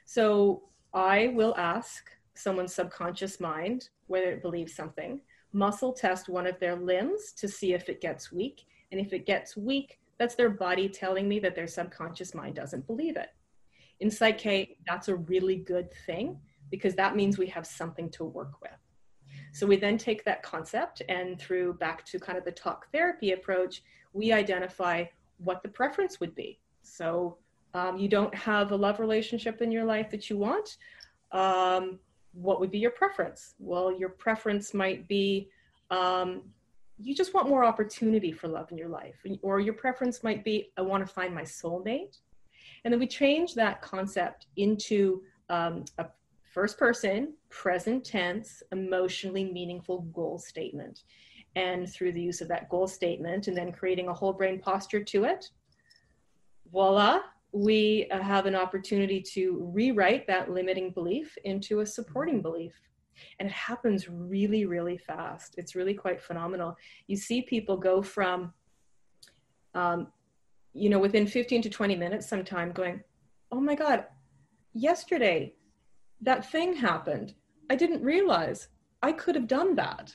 So 0.05 0.65
I 0.93 1.29
will 1.29 1.55
ask 1.57 2.11
someone's 2.35 2.75
subconscious 2.75 3.41
mind 3.41 3.89
whether 4.07 4.31
it 4.33 4.43
believes 4.43 4.75
something, 4.75 5.21
muscle 5.53 5.93
test 5.93 6.29
one 6.29 6.47
of 6.47 6.59
their 6.59 6.77
limbs 6.77 7.33
to 7.33 7.49
see 7.49 7.73
if 7.73 7.89
it 7.89 8.01
gets 8.01 8.33
weak. 8.33 8.65
And 8.91 9.01
if 9.01 9.13
it 9.13 9.27
gets 9.27 9.57
weak, 9.57 10.01
that's 10.19 10.35
their 10.35 10.51
body 10.51 10.89
telling 10.89 11.29
me 11.29 11.39
that 11.41 11.55
their 11.55 11.67
subconscious 11.67 12.35
mind 12.35 12.57
doesn't 12.57 12.87
believe 12.87 13.17
it. 13.17 13.31
In 14.01 14.11
Psych 14.11 14.39
K, 14.39 14.77
that's 14.87 15.09
a 15.09 15.17
really 15.17 15.57
good 15.57 15.89
thing 16.07 16.39
because 16.71 16.95
that 16.97 17.17
means 17.17 17.39
we 17.39 17.47
have 17.47 17.67
something 17.67 18.11
to 18.11 18.25
work 18.25 18.61
with. 18.61 18.73
So 19.53 19.67
we 19.67 19.77
then 19.77 19.99
take 19.99 20.25
that 20.25 20.43
concept 20.43 21.03
and 21.09 21.39
through 21.39 21.75
back 21.75 22.05
to 22.07 22.19
kind 22.19 22.39
of 22.39 22.45
the 22.45 22.53
talk 22.53 22.91
therapy 22.91 23.33
approach, 23.33 23.83
we 24.13 24.33
identify 24.33 25.05
what 25.45 25.63
the 25.63 25.69
preference 25.69 26.21
would 26.21 26.35
be. 26.35 26.59
So 26.83 27.39
um, 27.75 27.99
you 27.99 28.09
don't 28.09 28.35
have 28.35 28.73
a 28.73 28.77
love 28.77 29.01
relationship 29.01 29.63
in 29.63 29.73
your 29.73 29.85
life 29.85 30.11
that 30.11 30.29
you 30.29 30.37
want. 30.37 30.77
Um, 31.33 31.99
what 32.33 32.61
would 32.61 32.71
be 32.71 32.79
your 32.79 32.91
preference? 32.91 33.55
Well, 33.59 33.93
your 33.93 34.11
preference 34.11 34.75
might 34.75 35.09
be 35.09 35.49
um, 35.91 36.43
you 36.99 37.15
just 37.15 37.35
want 37.35 37.49
more 37.49 37.65
opportunity 37.65 38.33
for 38.33 38.49
love 38.49 38.71
in 38.71 38.79
your 38.79 38.89
life, 38.89 39.17
or 39.43 39.61
your 39.61 39.75
preference 39.75 40.23
might 40.23 40.45
be 40.45 40.71
I 40.77 40.83
want 40.83 41.07
to 41.07 41.13
find 41.13 41.35
my 41.35 41.43
soulmate. 41.43 42.19
And 42.85 42.93
then 42.93 43.01
we 43.01 43.07
change 43.07 43.55
that 43.55 43.83
concept 43.83 44.47
into 44.57 45.23
um, 45.49 45.85
a 45.99 46.07
first 46.53 46.79
person, 46.79 47.35
present 47.49 48.05
tense, 48.05 48.63
emotionally 48.73 49.45
meaningful 49.45 50.03
goal 50.13 50.39
statement 50.39 51.03
and 51.57 51.89
through 51.89 52.13
the 52.13 52.23
use 52.23 52.41
of 52.41 52.49
that 52.49 52.69
goal 52.69 52.87
statement 52.87 53.49
and 53.49 53.57
then 53.57 53.73
creating 53.73 54.09
a 54.09 54.15
whole 54.15 54.33
brain 54.33 54.59
posture 54.59 55.03
to 55.05 55.25
it, 55.25 55.51
voila, 56.73 57.21
we 57.53 58.07
have 58.11 58.47
an 58.47 58.55
opportunity 58.55 59.21
to 59.21 59.71
rewrite 59.75 60.27
that 60.27 60.51
limiting 60.51 60.91
belief 60.91 61.37
into 61.45 61.81
a 61.81 61.87
supporting 61.87 62.41
belief. 62.41 62.75
And 63.39 63.49
it 63.49 63.53
happens 63.53 64.09
really, 64.09 64.65
really 64.65 64.97
fast. 64.97 65.57
It's 65.59 65.75
really 65.75 65.93
quite 65.93 66.21
phenomenal. 66.21 66.75
You 67.07 67.17
see 67.17 67.43
people 67.43 67.77
go 67.77 68.03
from, 68.03 68.55
um, 69.75 70.09
you 70.73 70.89
know, 70.89 70.99
within 70.99 71.27
15 71.27 71.61
to 71.63 71.69
20 71.69 71.95
minutes 71.95 72.27
sometime 72.27 72.73
going, 72.73 73.03
oh 73.51 73.61
my 73.61 73.75
God, 73.75 74.07
yesterday 74.73 75.55
that 76.23 76.51
thing 76.51 76.75
happened. 76.75 77.35
I 77.69 77.77
didn't 77.77 78.03
realize 78.03 78.69
I 79.03 79.13
could 79.13 79.35
have 79.35 79.47
done 79.47 79.75
that. 79.77 80.15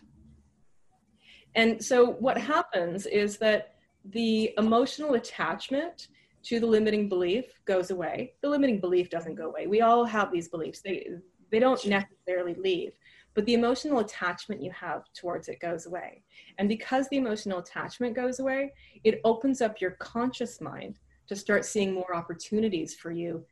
And 1.57 1.83
so 1.83 2.11
what 2.11 2.37
happens 2.37 3.07
is 3.07 3.37
that 3.39 3.73
the 4.05 4.53
emotional 4.57 5.15
attachment 5.15 6.07
to 6.43 6.59
the 6.59 6.67
limiting 6.67 7.09
belief 7.09 7.59
goes 7.65 7.89
away. 7.91 8.33
The 8.41 8.49
limiting 8.49 8.79
belief 8.79 9.09
doesn't 9.09 9.35
go 9.35 9.49
away. 9.49 9.65
We 9.67 9.81
all 9.81 10.05
have 10.05 10.31
these 10.31 10.47
beliefs. 10.47 10.81
They 10.81 11.09
they 11.49 11.59
don't 11.59 11.83
necessarily 11.85 12.53
leave, 12.55 12.91
but 13.33 13.45
the 13.45 13.53
emotional 13.53 13.99
attachment 13.99 14.61
you 14.61 14.69
have 14.71 15.03
towards 15.13 15.47
it 15.47 15.59
goes 15.59 15.85
away. 15.85 16.23
And 16.57 16.67
because 16.69 17.07
the 17.07 17.17
emotional 17.17 17.59
attachment 17.59 18.15
goes 18.15 18.39
away, 18.39 18.73
it 19.03 19.21
opens 19.23 19.61
up 19.61 19.81
your 19.81 19.91
conscious 19.91 20.61
mind 20.61 20.99
to 21.27 21.35
start 21.35 21.65
seeing 21.65 21.93
more 21.93 22.15
opportunities 22.15 22.95
for 22.95 23.11
you 23.11 23.45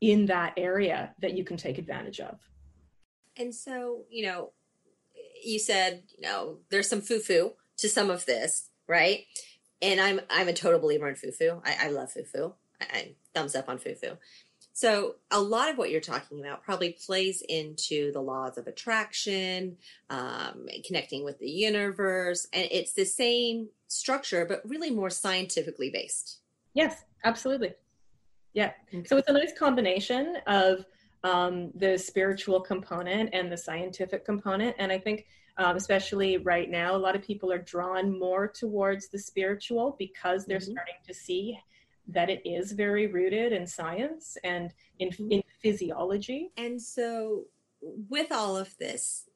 in 0.00 0.26
that 0.26 0.54
area 0.56 1.12
that 1.20 1.36
you 1.36 1.44
can 1.44 1.56
take 1.56 1.78
advantage 1.78 2.20
of. 2.20 2.38
And 3.36 3.54
so, 3.54 4.04
you 4.08 4.26
know, 4.26 4.52
you 5.44 5.58
said, 5.58 6.02
you 6.16 6.22
know, 6.22 6.58
there's 6.70 6.88
some 6.88 7.00
foo-foo 7.00 7.52
to 7.78 7.88
some 7.88 8.10
of 8.10 8.26
this, 8.26 8.70
right? 8.86 9.24
And 9.82 10.00
I'm 10.00 10.20
I'm 10.28 10.48
a 10.48 10.52
total 10.52 10.80
believer 10.80 11.08
in 11.08 11.14
foo-foo. 11.14 11.62
I, 11.64 11.86
I 11.86 11.88
love 11.88 12.12
foo-foo. 12.12 12.54
I, 12.80 12.84
I 12.92 13.14
thumbs 13.34 13.54
up 13.54 13.68
on 13.68 13.78
foo-foo. 13.78 14.16
So 14.72 15.16
a 15.30 15.40
lot 15.40 15.68
of 15.68 15.76
what 15.76 15.90
you're 15.90 16.00
talking 16.00 16.40
about 16.40 16.62
probably 16.62 16.96
plays 17.04 17.42
into 17.48 18.12
the 18.12 18.20
laws 18.20 18.56
of 18.56 18.66
attraction, 18.66 19.76
um, 20.08 20.66
connecting 20.86 21.24
with 21.24 21.38
the 21.38 21.50
universe, 21.50 22.46
and 22.52 22.66
it's 22.70 22.92
the 22.92 23.04
same 23.04 23.68
structure, 23.88 24.46
but 24.46 24.62
really 24.64 24.90
more 24.90 25.10
scientifically 25.10 25.90
based. 25.90 26.38
Yes, 26.72 27.04
absolutely. 27.24 27.74
Yeah. 28.54 28.72
Okay. 28.94 29.04
So 29.06 29.16
it's 29.16 29.28
a 29.28 29.32
nice 29.32 29.52
combination 29.58 30.38
of 30.46 30.84
um, 31.24 31.70
the 31.74 31.98
spiritual 31.98 32.60
component 32.60 33.30
and 33.32 33.50
the 33.50 33.56
scientific 33.56 34.24
component. 34.24 34.74
And 34.78 34.90
I 34.90 34.98
think, 34.98 35.26
um, 35.58 35.76
especially 35.76 36.38
right 36.38 36.70
now, 36.70 36.94
a 36.94 36.98
lot 36.98 37.14
of 37.14 37.22
people 37.22 37.52
are 37.52 37.58
drawn 37.58 38.18
more 38.18 38.48
towards 38.48 39.08
the 39.08 39.18
spiritual 39.18 39.96
because 39.98 40.46
they're 40.46 40.58
mm-hmm. 40.58 40.72
starting 40.72 40.94
to 41.06 41.14
see 41.14 41.58
that 42.08 42.30
it 42.30 42.42
is 42.44 42.72
very 42.72 43.06
rooted 43.06 43.52
in 43.52 43.66
science 43.66 44.36
and 44.42 44.72
in, 44.98 45.10
mm-hmm. 45.10 45.32
in 45.32 45.42
physiology. 45.62 46.50
And 46.56 46.80
so, 46.80 47.44
with 47.82 48.32
all 48.32 48.56
of 48.56 48.76
this, 48.78 49.28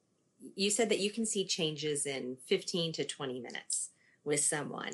you 0.56 0.70
said 0.70 0.88
that 0.90 0.98
you 0.98 1.10
can 1.10 1.24
see 1.24 1.44
changes 1.44 2.06
in 2.06 2.36
15 2.46 2.92
to 2.94 3.04
20 3.04 3.40
minutes 3.40 3.90
with 4.24 4.40
someone. 4.40 4.92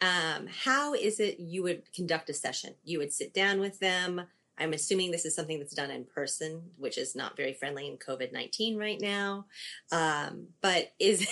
Um, 0.00 0.46
how 0.46 0.94
is 0.94 1.20
it 1.20 1.40
you 1.40 1.62
would 1.64 1.92
conduct 1.92 2.30
a 2.30 2.34
session? 2.34 2.74
You 2.84 2.98
would 2.98 3.12
sit 3.12 3.34
down 3.34 3.60
with 3.60 3.80
them 3.80 4.22
I'm 4.58 4.72
assuming 4.72 5.10
this 5.10 5.24
is 5.24 5.34
something 5.34 5.58
that's 5.58 5.74
done 5.74 5.90
in 5.90 6.04
person, 6.04 6.62
which 6.76 6.98
is 6.98 7.14
not 7.14 7.36
very 7.36 7.54
friendly 7.54 7.86
in 7.86 7.96
COVID 7.96 8.32
19 8.32 8.76
right 8.76 9.00
now. 9.00 9.46
Um, 9.92 10.48
but 10.60 10.92
is, 10.98 11.26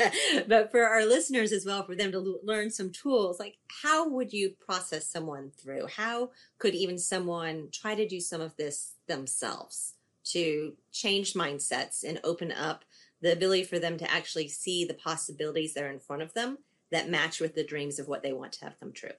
but 0.48 0.70
for 0.70 0.84
our 0.84 1.04
listeners 1.04 1.52
as 1.52 1.66
well, 1.66 1.84
for 1.84 1.94
them 1.94 2.12
to 2.12 2.18
l- 2.18 2.40
learn 2.42 2.70
some 2.70 2.90
tools, 2.90 3.38
like 3.38 3.56
how 3.82 4.08
would 4.08 4.32
you 4.32 4.54
process 4.64 5.06
someone 5.06 5.50
through? 5.50 5.86
How 5.86 6.30
could 6.58 6.74
even 6.74 6.98
someone 6.98 7.68
try 7.72 7.94
to 7.94 8.08
do 8.08 8.20
some 8.20 8.40
of 8.40 8.56
this 8.56 8.94
themselves 9.06 9.94
to 10.24 10.74
change 10.92 11.34
mindsets 11.34 12.04
and 12.04 12.20
open 12.24 12.52
up 12.52 12.84
the 13.20 13.32
ability 13.32 13.64
for 13.64 13.78
them 13.78 13.98
to 13.98 14.10
actually 14.10 14.48
see 14.48 14.84
the 14.84 14.94
possibilities 14.94 15.74
that 15.74 15.84
are 15.84 15.90
in 15.90 16.00
front 16.00 16.22
of 16.22 16.34
them 16.34 16.58
that 16.90 17.08
match 17.08 17.40
with 17.40 17.54
the 17.54 17.64
dreams 17.64 17.98
of 17.98 18.08
what 18.08 18.22
they 18.22 18.32
want 18.32 18.52
to 18.52 18.64
have 18.64 18.78
come 18.78 18.92
true? 18.92 19.10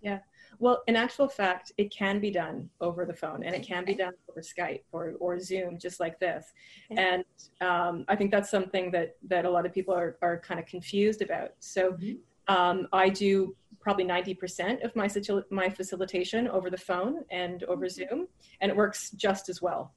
Yeah. 0.00 0.20
Well, 0.58 0.82
in 0.86 0.96
actual 0.96 1.28
fact, 1.28 1.72
it 1.78 1.90
can 1.90 2.20
be 2.20 2.30
done 2.30 2.68
over 2.80 3.06
the 3.06 3.14
phone 3.14 3.42
and 3.44 3.54
it 3.54 3.62
can 3.66 3.84
be 3.84 3.94
done 3.94 4.12
over 4.28 4.40
Skype 4.40 4.82
or, 4.92 5.14
or 5.18 5.38
Zoom, 5.40 5.78
just 5.78 6.00
like 6.00 6.18
this. 6.20 6.52
And 6.90 7.24
um, 7.60 8.04
I 8.08 8.16
think 8.16 8.30
that's 8.30 8.50
something 8.50 8.90
that, 8.90 9.16
that 9.28 9.44
a 9.44 9.50
lot 9.50 9.64
of 9.64 9.72
people 9.72 9.94
are, 9.94 10.16
are 10.20 10.38
kind 10.38 10.60
of 10.60 10.66
confused 10.66 11.22
about. 11.22 11.52
So 11.60 11.92
mm-hmm. 11.92 12.54
um, 12.54 12.88
I 12.92 13.08
do 13.08 13.56
probably 13.80 14.04
90% 14.04 14.84
of 14.84 14.94
my, 14.94 15.08
my 15.50 15.70
facilitation 15.70 16.46
over 16.48 16.68
the 16.68 16.78
phone 16.78 17.24
and 17.30 17.64
over 17.64 17.86
mm-hmm. 17.86 18.14
Zoom, 18.14 18.28
and 18.60 18.70
it 18.70 18.76
works 18.76 19.10
just 19.12 19.48
as 19.48 19.62
well. 19.62 19.94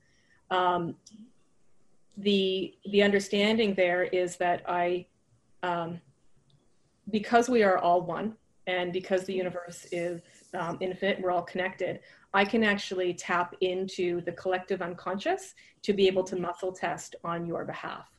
Um, 0.50 0.96
the, 2.16 2.74
the 2.90 3.02
understanding 3.04 3.74
there 3.74 4.04
is 4.04 4.38
that 4.38 4.64
I, 4.68 5.08
um, 5.64 6.00
because 7.10 7.50
we 7.50 7.64
are 7.64 7.78
all 7.78 8.02
one, 8.02 8.36
and 8.68 8.94
because 8.94 9.26
the 9.26 9.34
universe 9.34 9.86
is 9.92 10.22
um, 10.54 10.78
infinite, 10.82 11.22
we're 11.22 11.32
all 11.32 11.44
connected, 11.44 12.00
I 12.34 12.46
can 12.46 12.64
actually 12.64 13.14
tap 13.14 13.56
into 13.62 14.22
the 14.22 14.32
collective 14.32 14.82
unconscious 14.82 15.54
to 15.84 15.94
be 15.94 16.08
able 16.08 16.24
to 16.26 16.36
muscle 16.36 16.72
test 16.72 17.16
on 17.24 17.46
your 17.46 17.66
behalf. 17.66 18.10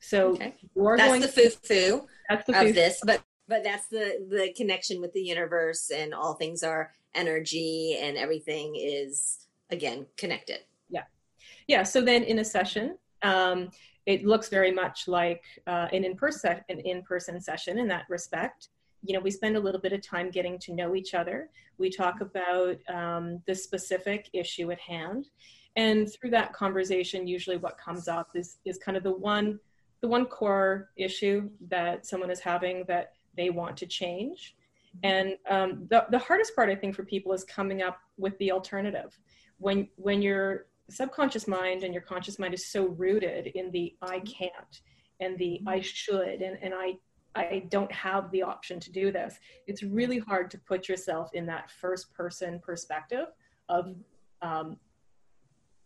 So 0.00 0.32
okay. 0.32 0.54
you're 0.74 0.96
that's 0.96 1.08
going 1.08 1.20
the 1.22 1.28
foo-foo 1.28 2.06
that's 2.28 2.46
the 2.46 2.68
of 2.68 2.74
this, 2.74 3.00
but 3.04 3.22
but 3.48 3.64
that's 3.64 3.88
the 3.88 4.26
the 4.28 4.52
connection 4.54 5.00
with 5.00 5.12
the 5.12 5.22
universe 5.22 5.90
and 5.90 6.14
all 6.14 6.34
things 6.34 6.62
are 6.62 6.92
energy 7.14 7.98
and 8.00 8.16
everything 8.16 8.76
is 8.76 9.46
again 9.70 10.06
connected. 10.16 10.60
Yeah, 10.90 11.04
yeah. 11.68 11.82
So 11.84 12.02
then 12.02 12.22
in 12.22 12.40
a 12.40 12.44
session, 12.44 12.98
um, 13.22 13.70
it 14.04 14.24
looks 14.24 14.48
very 14.48 14.70
much 14.70 15.08
like 15.08 15.42
uh, 15.66 15.88
an 15.92 16.04
in-person 16.04 16.60
an 16.68 16.80
in-person 16.80 17.40
session 17.40 17.78
in 17.78 17.88
that 17.88 18.04
respect 18.10 18.68
you 19.04 19.12
know, 19.12 19.20
we 19.20 19.30
spend 19.30 19.56
a 19.56 19.60
little 19.60 19.80
bit 19.80 19.92
of 19.92 20.00
time 20.00 20.30
getting 20.30 20.58
to 20.60 20.72
know 20.72 20.94
each 20.94 21.14
other. 21.14 21.50
We 21.78 21.90
talk 21.90 22.20
about 22.20 22.76
um, 22.88 23.42
the 23.46 23.54
specific 23.54 24.30
issue 24.32 24.70
at 24.70 24.80
hand. 24.80 25.26
And 25.76 26.10
through 26.12 26.30
that 26.30 26.52
conversation, 26.52 27.26
usually 27.26 27.58
what 27.58 27.76
comes 27.76 28.08
up 28.08 28.30
is, 28.34 28.58
is 28.64 28.78
kind 28.78 28.96
of 28.96 29.02
the 29.02 29.14
one, 29.14 29.60
the 30.00 30.08
one 30.08 30.24
core 30.24 30.90
issue 30.96 31.50
that 31.68 32.06
someone 32.06 32.30
is 32.30 32.40
having 32.40 32.84
that 32.88 33.12
they 33.36 33.50
want 33.50 33.76
to 33.78 33.86
change. 33.86 34.56
And 35.02 35.34
um, 35.50 35.86
the, 35.90 36.06
the 36.10 36.18
hardest 36.18 36.54
part, 36.54 36.70
I 36.70 36.76
think, 36.76 36.94
for 36.94 37.04
people 37.04 37.32
is 37.32 37.44
coming 37.44 37.82
up 37.82 37.98
with 38.16 38.38
the 38.38 38.52
alternative. 38.52 39.18
When, 39.58 39.88
when 39.96 40.22
your 40.22 40.66
subconscious 40.88 41.46
mind 41.48 41.82
and 41.82 41.92
your 41.92 42.02
conscious 42.02 42.38
mind 42.38 42.54
is 42.54 42.66
so 42.66 42.86
rooted 42.86 43.48
in 43.48 43.70
the 43.70 43.94
I 44.00 44.20
can't 44.20 44.80
and 45.20 45.38
the 45.38 45.60
I 45.66 45.80
should 45.80 46.42
and, 46.42 46.58
and 46.62 46.74
I 46.74 46.98
I 47.34 47.64
don't 47.68 47.90
have 47.92 48.30
the 48.30 48.42
option 48.42 48.78
to 48.80 48.92
do 48.92 49.10
this. 49.10 49.38
It's 49.66 49.82
really 49.82 50.18
hard 50.18 50.50
to 50.52 50.58
put 50.58 50.88
yourself 50.88 51.30
in 51.34 51.46
that 51.46 51.70
first 51.70 52.12
person 52.14 52.60
perspective 52.60 53.26
of 53.68 53.94
um, 54.42 54.76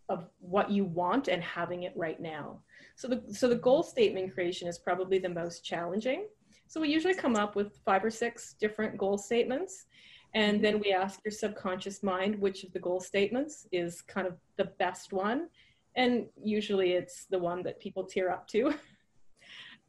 of 0.09 0.27
what 0.41 0.71
you 0.71 0.85
want 0.85 1.29
and 1.29 1.43
having 1.43 1.83
it 1.83 1.93
right 1.95 2.21
now. 2.21 2.61
So 2.97 3.09
the 3.09 3.23
so 3.33 3.49
the 3.49 3.57
goal 3.57 3.83
statement 3.83 4.35
creation 4.35 4.69
is 4.69 4.79
probably 4.79 5.19
the 5.19 5.29
most 5.29 5.65
challenging. 5.65 6.27
So 6.67 6.81
we 6.81 6.89
usually 6.89 7.15
come 7.15 7.37
up 7.37 7.57
with 7.57 7.79
five 7.85 8.05
or 8.05 8.11
six 8.11 8.55
different 8.61 8.99
goal 8.99 9.17
statements. 9.17 9.87
And 10.35 10.63
then 10.63 10.79
we 10.81 10.93
ask 10.93 11.21
your 11.25 11.33
subconscious 11.33 12.03
mind 12.03 12.39
which 12.39 12.63
of 12.63 12.73
the 12.73 12.79
goal 12.79 13.01
statements 13.01 13.67
is 13.73 14.03
kind 14.03 14.27
of 14.27 14.37
the 14.57 14.67
best 14.79 15.15
one. 15.15 15.49
And 15.97 16.27
usually 16.43 16.93
it's 16.93 17.25
the 17.25 17.39
one 17.39 17.63
that 17.63 17.81
people 17.81 18.05
tear 18.05 18.31
up 18.31 18.47
to. 18.49 18.75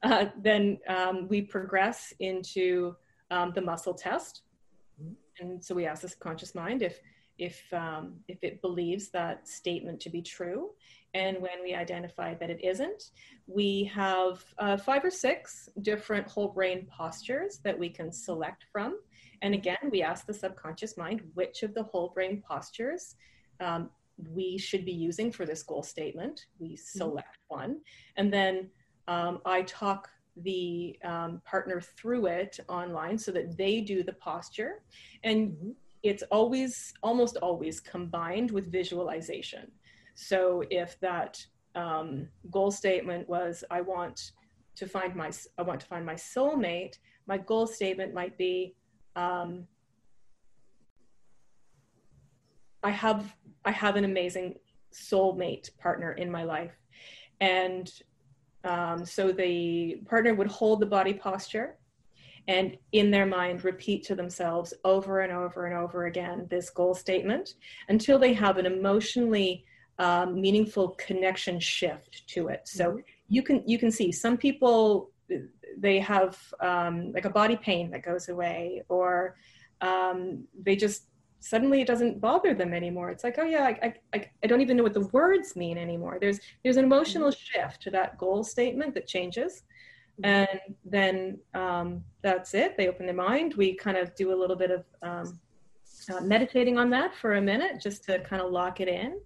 Uh, 0.03 0.25
then 0.41 0.79
um, 0.87 1.27
we 1.27 1.41
progress 1.41 2.13
into 2.19 2.95
um, 3.31 3.51
the 3.53 3.61
muscle 3.61 3.93
test. 3.93 4.41
And 5.39 5.63
so 5.63 5.75
we 5.75 5.85
ask 5.85 6.01
the 6.01 6.13
conscious 6.19 6.55
mind 6.55 6.81
if, 6.81 6.99
if, 7.37 7.61
um, 7.73 8.15
if 8.27 8.43
it 8.43 8.61
believes 8.61 9.09
that 9.09 9.47
statement 9.47 9.99
to 10.01 10.09
be 10.09 10.21
true. 10.21 10.71
And 11.13 11.41
when 11.41 11.63
we 11.63 11.73
identify 11.73 12.35
that 12.35 12.49
it 12.49 12.63
isn't, 12.63 13.11
we 13.47 13.85
have 13.95 14.43
uh, 14.57 14.77
five 14.77 15.03
or 15.03 15.09
six 15.09 15.69
different 15.81 16.27
whole 16.27 16.49
brain 16.49 16.87
postures 16.95 17.59
that 17.63 17.77
we 17.77 17.89
can 17.89 18.11
select 18.11 18.65
from. 18.71 18.99
And 19.41 19.53
again, 19.53 19.89
we 19.89 20.03
ask 20.03 20.25
the 20.25 20.33
subconscious 20.33 20.97
mind 20.97 21.21
which 21.33 21.63
of 21.63 21.73
the 21.73 21.83
whole 21.83 22.09
brain 22.09 22.43
postures 22.47 23.15
um, 23.59 23.89
we 24.33 24.57
should 24.57 24.85
be 24.85 24.91
using 24.91 25.31
for 25.31 25.45
this 25.45 25.63
goal 25.63 25.83
statement. 25.83 26.45
We 26.59 26.75
select 26.75 27.37
mm-hmm. 27.51 27.59
one. 27.59 27.81
And 28.17 28.31
then 28.31 28.69
um, 29.09 29.41
I 29.43 29.63
talk 29.63 30.07
the 30.37 30.97
um, 31.03 31.41
partner 31.43 31.81
through 31.81 32.27
it 32.27 32.59
online 32.69 33.17
so 33.17 33.31
that 33.31 33.57
they 33.57 33.81
do 33.81 34.03
the 34.03 34.13
posture. 34.13 34.83
And 35.23 35.75
it's 36.03 36.23
always, 36.31 36.93
almost 37.01 37.35
always 37.37 37.79
combined 37.79 38.51
with 38.51 38.71
visualization. 38.71 39.71
So 40.13 40.63
if 40.69 40.99
that 40.99 41.43
um, 41.75 42.27
goal 42.51 42.71
statement 42.71 43.27
was, 43.27 43.63
I 43.71 43.81
want 43.81 44.31
to 44.75 44.87
find 44.87 45.15
my, 45.15 45.31
I 45.57 45.63
want 45.63 45.79
to 45.81 45.87
find 45.87 46.05
my 46.05 46.13
soulmate, 46.13 46.99
my 47.27 47.39
goal 47.39 47.65
statement 47.65 48.13
might 48.13 48.37
be, 48.37 48.75
um, 49.15 49.65
I 52.83 52.91
have, 52.91 53.35
I 53.65 53.71
have 53.71 53.95
an 53.95 54.05
amazing 54.05 54.55
soulmate 54.93 55.75
partner 55.79 56.13
in 56.13 56.29
my 56.31 56.43
life. 56.43 56.77
And 57.41 57.91
um, 58.63 59.05
so 59.05 59.31
the 59.31 60.01
partner 60.07 60.33
would 60.33 60.47
hold 60.47 60.79
the 60.79 60.85
body 60.85 61.13
posture 61.13 61.77
and 62.47 62.77
in 62.93 63.11
their 63.11 63.25
mind 63.25 63.63
repeat 63.63 64.03
to 64.05 64.15
themselves 64.15 64.73
over 64.83 65.21
and 65.21 65.31
over 65.31 65.67
and 65.67 65.75
over 65.75 66.07
again 66.07 66.47
this 66.49 66.69
goal 66.69 66.95
statement 66.95 67.55
until 67.89 68.17
they 68.17 68.33
have 68.33 68.57
an 68.57 68.65
emotionally 68.65 69.63
um, 69.99 70.39
meaningful 70.39 70.89
connection 70.91 71.59
shift 71.59 72.25
to 72.27 72.47
it. 72.47 72.61
So 72.67 72.91
mm-hmm. 72.91 72.99
you 73.27 73.43
can 73.43 73.63
you 73.65 73.77
can 73.77 73.91
see 73.91 74.11
some 74.11 74.37
people 74.37 75.11
they 75.77 75.99
have 75.99 76.37
um, 76.59 77.11
like 77.11 77.25
a 77.25 77.29
body 77.29 77.55
pain 77.55 77.91
that 77.91 78.03
goes 78.03 78.29
away 78.29 78.81
or 78.89 79.35
um, 79.81 80.45
they 80.59 80.75
just 80.75 81.03
suddenly 81.39 81.81
it 81.81 81.87
doesn't 81.87 82.19
bother 82.19 82.53
them 82.53 82.73
anymore. 82.73 83.09
It's 83.09 83.23
like, 83.23 83.37
oh 83.39 83.45
yeah, 83.45 83.63
I, 83.63 83.93
I, 84.13 84.29
I 84.43 84.47
don't 84.47 84.61
even 84.61 84.77
know 84.77 84.83
what 84.83 84.93
the 84.93 85.07
words 85.07 85.55
mean 85.55 85.77
anymore. 85.77 86.17
There's 86.19 86.39
there's 86.63 86.77
an 86.77 86.85
emotional 86.85 87.29
mm-hmm. 87.29 87.61
shift 87.61 87.81
to 87.83 87.91
that 87.91 88.17
goal 88.17 88.43
statement 88.43 88.93
that 88.95 89.07
changes, 89.07 89.63
mm-hmm. 90.21 90.25
and 90.25 90.59
then 90.85 91.39
um, 91.53 92.03
that's 92.21 92.53
it. 92.53 92.77
They 92.77 92.87
open 92.87 93.05
their 93.05 93.15
mind. 93.15 93.55
We 93.55 93.75
kind 93.75 93.97
of 93.97 94.13
do 94.15 94.33
a 94.33 94.37
little 94.37 94.55
bit 94.55 94.71
of 94.71 94.85
um, 95.01 95.39
uh, 96.13 96.21
meditating 96.21 96.77
on 96.77 96.89
that 96.91 97.15
for 97.15 97.35
a 97.35 97.41
minute, 97.41 97.81
just 97.81 98.03
to 98.05 98.19
kind 98.19 98.41
of 98.41 98.51
lock 98.51 98.81
it 98.81 98.87
in, 98.87 99.19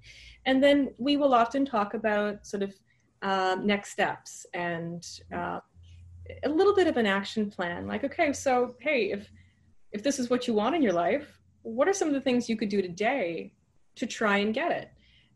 and 0.45 0.63
then 0.63 0.93
we 0.97 1.17
will 1.17 1.33
often 1.33 1.65
talk 1.65 1.93
about 1.93 2.45
sort 2.45 2.63
of 2.63 2.73
um, 3.23 3.65
next 3.65 3.91
steps 3.91 4.45
and 4.53 5.07
uh, 5.33 5.59
a 6.43 6.49
little 6.49 6.75
bit 6.75 6.87
of 6.87 6.97
an 6.97 7.05
action 7.05 7.49
plan. 7.49 7.87
Like, 7.87 8.03
okay, 8.03 8.33
so 8.33 8.75
hey, 8.79 9.11
if 9.11 9.27
if 9.91 10.03
this 10.03 10.19
is 10.19 10.29
what 10.29 10.47
you 10.47 10.53
want 10.53 10.75
in 10.75 10.81
your 10.81 10.93
life, 10.93 11.39
what 11.63 11.87
are 11.87 11.93
some 11.93 12.07
of 12.07 12.13
the 12.13 12.21
things 12.21 12.49
you 12.49 12.57
could 12.57 12.69
do 12.69 12.81
today 12.81 13.51
to 13.95 14.05
try 14.05 14.37
and 14.37 14.53
get 14.53 14.71
it? 14.71 14.91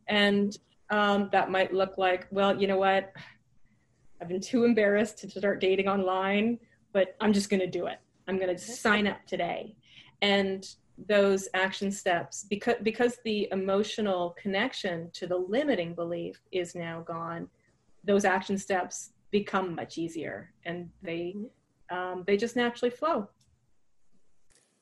And 0.07 0.57
um, 0.89 1.29
that 1.31 1.51
might 1.51 1.73
look 1.73 1.97
like, 1.97 2.27
well, 2.31 2.59
you 2.59 2.67
know 2.67 2.77
what? 2.77 3.11
I've 4.21 4.27
been 4.27 4.41
too 4.41 4.63
embarrassed 4.63 5.17
to 5.19 5.29
start 5.29 5.59
dating 5.59 5.87
online, 5.87 6.59
but 6.93 7.15
I'm 7.19 7.33
just 7.33 7.49
going 7.49 7.59
to 7.59 7.67
do 7.67 7.87
it. 7.87 7.99
I'm 8.27 8.37
going 8.37 8.55
to 8.55 8.61
sign 8.61 9.07
up 9.07 9.25
today. 9.25 9.75
And 10.21 10.67
those 11.07 11.47
action 11.53 11.91
steps 11.91 12.45
because 12.49 12.75
because 12.81 13.17
the 13.23 13.47
emotional 13.51 14.35
connection 14.41 15.11
to 15.13 15.27
the 15.27 15.37
limiting 15.37 15.93
belief 15.93 16.41
is 16.51 16.73
now 16.73 17.01
gone 17.01 17.47
those 18.03 18.25
action 18.25 18.57
steps 18.57 19.11
become 19.29 19.75
much 19.75 19.99
easier 19.99 20.51
and 20.65 20.89
they 21.03 21.35
mm-hmm. 21.37 21.95
um, 21.95 22.23
they 22.25 22.35
just 22.35 22.55
naturally 22.55 22.89
flow 22.89 23.29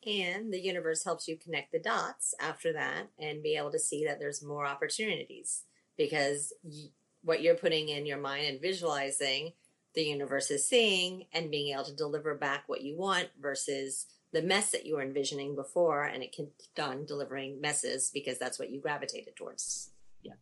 and 0.05 0.53
the 0.53 0.59
universe 0.59 1.03
helps 1.03 1.27
you 1.27 1.37
connect 1.37 1.71
the 1.71 1.79
dots 1.79 2.33
after 2.39 2.73
that 2.73 3.07
and 3.19 3.43
be 3.43 3.55
able 3.55 3.71
to 3.71 3.79
see 3.79 4.05
that 4.05 4.19
there's 4.19 4.43
more 4.43 4.65
opportunities 4.65 5.63
because 5.97 6.53
y- 6.63 6.89
what 7.23 7.41
you're 7.41 7.55
putting 7.55 7.89
in 7.89 8.05
your 8.05 8.19
mind 8.19 8.45
and 8.45 8.61
visualizing 8.61 9.51
the 9.95 10.03
universe 10.03 10.51
is 10.51 10.67
seeing 10.67 11.25
and 11.33 11.49
being 11.49 11.73
able 11.73 11.85
to 11.85 11.95
deliver 11.95 12.35
back 12.35 12.63
what 12.67 12.81
you 12.81 12.97
want 12.97 13.29
versus 13.41 14.07
the 14.33 14.41
mess 14.41 14.71
that 14.71 14.85
you 14.85 14.95
were 14.95 15.01
envisioning 15.01 15.55
before 15.55 16.03
and 16.03 16.21
it 16.21 16.33
can 16.33 16.47
done 16.75 17.05
delivering 17.05 17.59
messes 17.61 18.11
because 18.13 18.37
that's 18.37 18.59
what 18.59 18.69
you 18.69 18.81
gravitated 18.81 19.35
towards. 19.35 19.91
Yeah. 20.21 20.33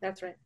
That's 0.00 0.22
right. 0.22 0.36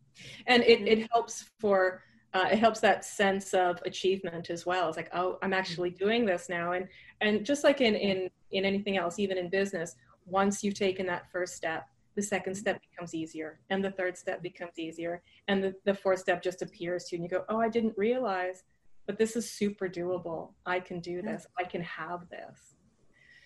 And 0.47 0.63
it, 0.63 0.79
mm-hmm. 0.79 0.89
it 0.89 1.11
helps 1.13 1.45
for 1.61 2.03
uh, 2.35 2.49
it 2.51 2.59
helps 2.59 2.81
that 2.81 3.05
sense 3.05 3.53
of 3.55 3.81
achievement 3.85 4.51
as 4.51 4.65
well 4.67 4.89
it's 4.89 4.97
like 4.97 5.11
oh 5.15 5.39
i'm 5.43 5.53
actually 5.53 5.91
mm-hmm. 5.91 6.05
doing 6.05 6.27
this 6.27 6.49
now 6.49 6.73
and 6.73 6.89
and 7.21 7.45
just 7.45 7.65
like 7.65 7.81
in 7.81 7.95
in 7.95 8.31
in 8.51 8.65
anything 8.65 8.97
else 8.97 9.19
even 9.19 9.39
in 9.39 9.49
business 9.49 9.97
once 10.27 10.63
you've 10.63 10.75
taken 10.75 11.07
that 11.07 11.31
first 11.31 11.55
step 11.55 11.89
the 12.15 12.23
second 12.23 12.55
step 12.55 12.81
becomes 12.91 13.15
easier 13.15 13.59
and 13.71 13.83
the 13.83 13.91
third 13.91 14.17
step 14.17 14.43
becomes 14.43 14.79
easier 14.79 15.23
and 15.49 15.65
the, 15.65 15.75
the 15.85 15.95
fourth 15.95 16.19
step 16.19 16.43
just 16.43 16.63
appears 16.63 17.05
to 17.05 17.17
you 17.17 17.23
and 17.23 17.31
you 17.31 17.39
go 17.39 17.45
oh 17.49 17.61
i 17.61 17.69
didn't 17.69 17.97
realize 17.97 18.65
but 19.07 19.19
this 19.19 19.37
is 19.37 19.51
super 19.51 19.89
doable. 19.89 20.53
I 20.67 20.81
can 20.81 21.01
do 21.01 21.23
this. 21.23 21.47
I 21.59 21.65
can 21.65 21.83
have 21.83 22.29
this. 22.31 22.75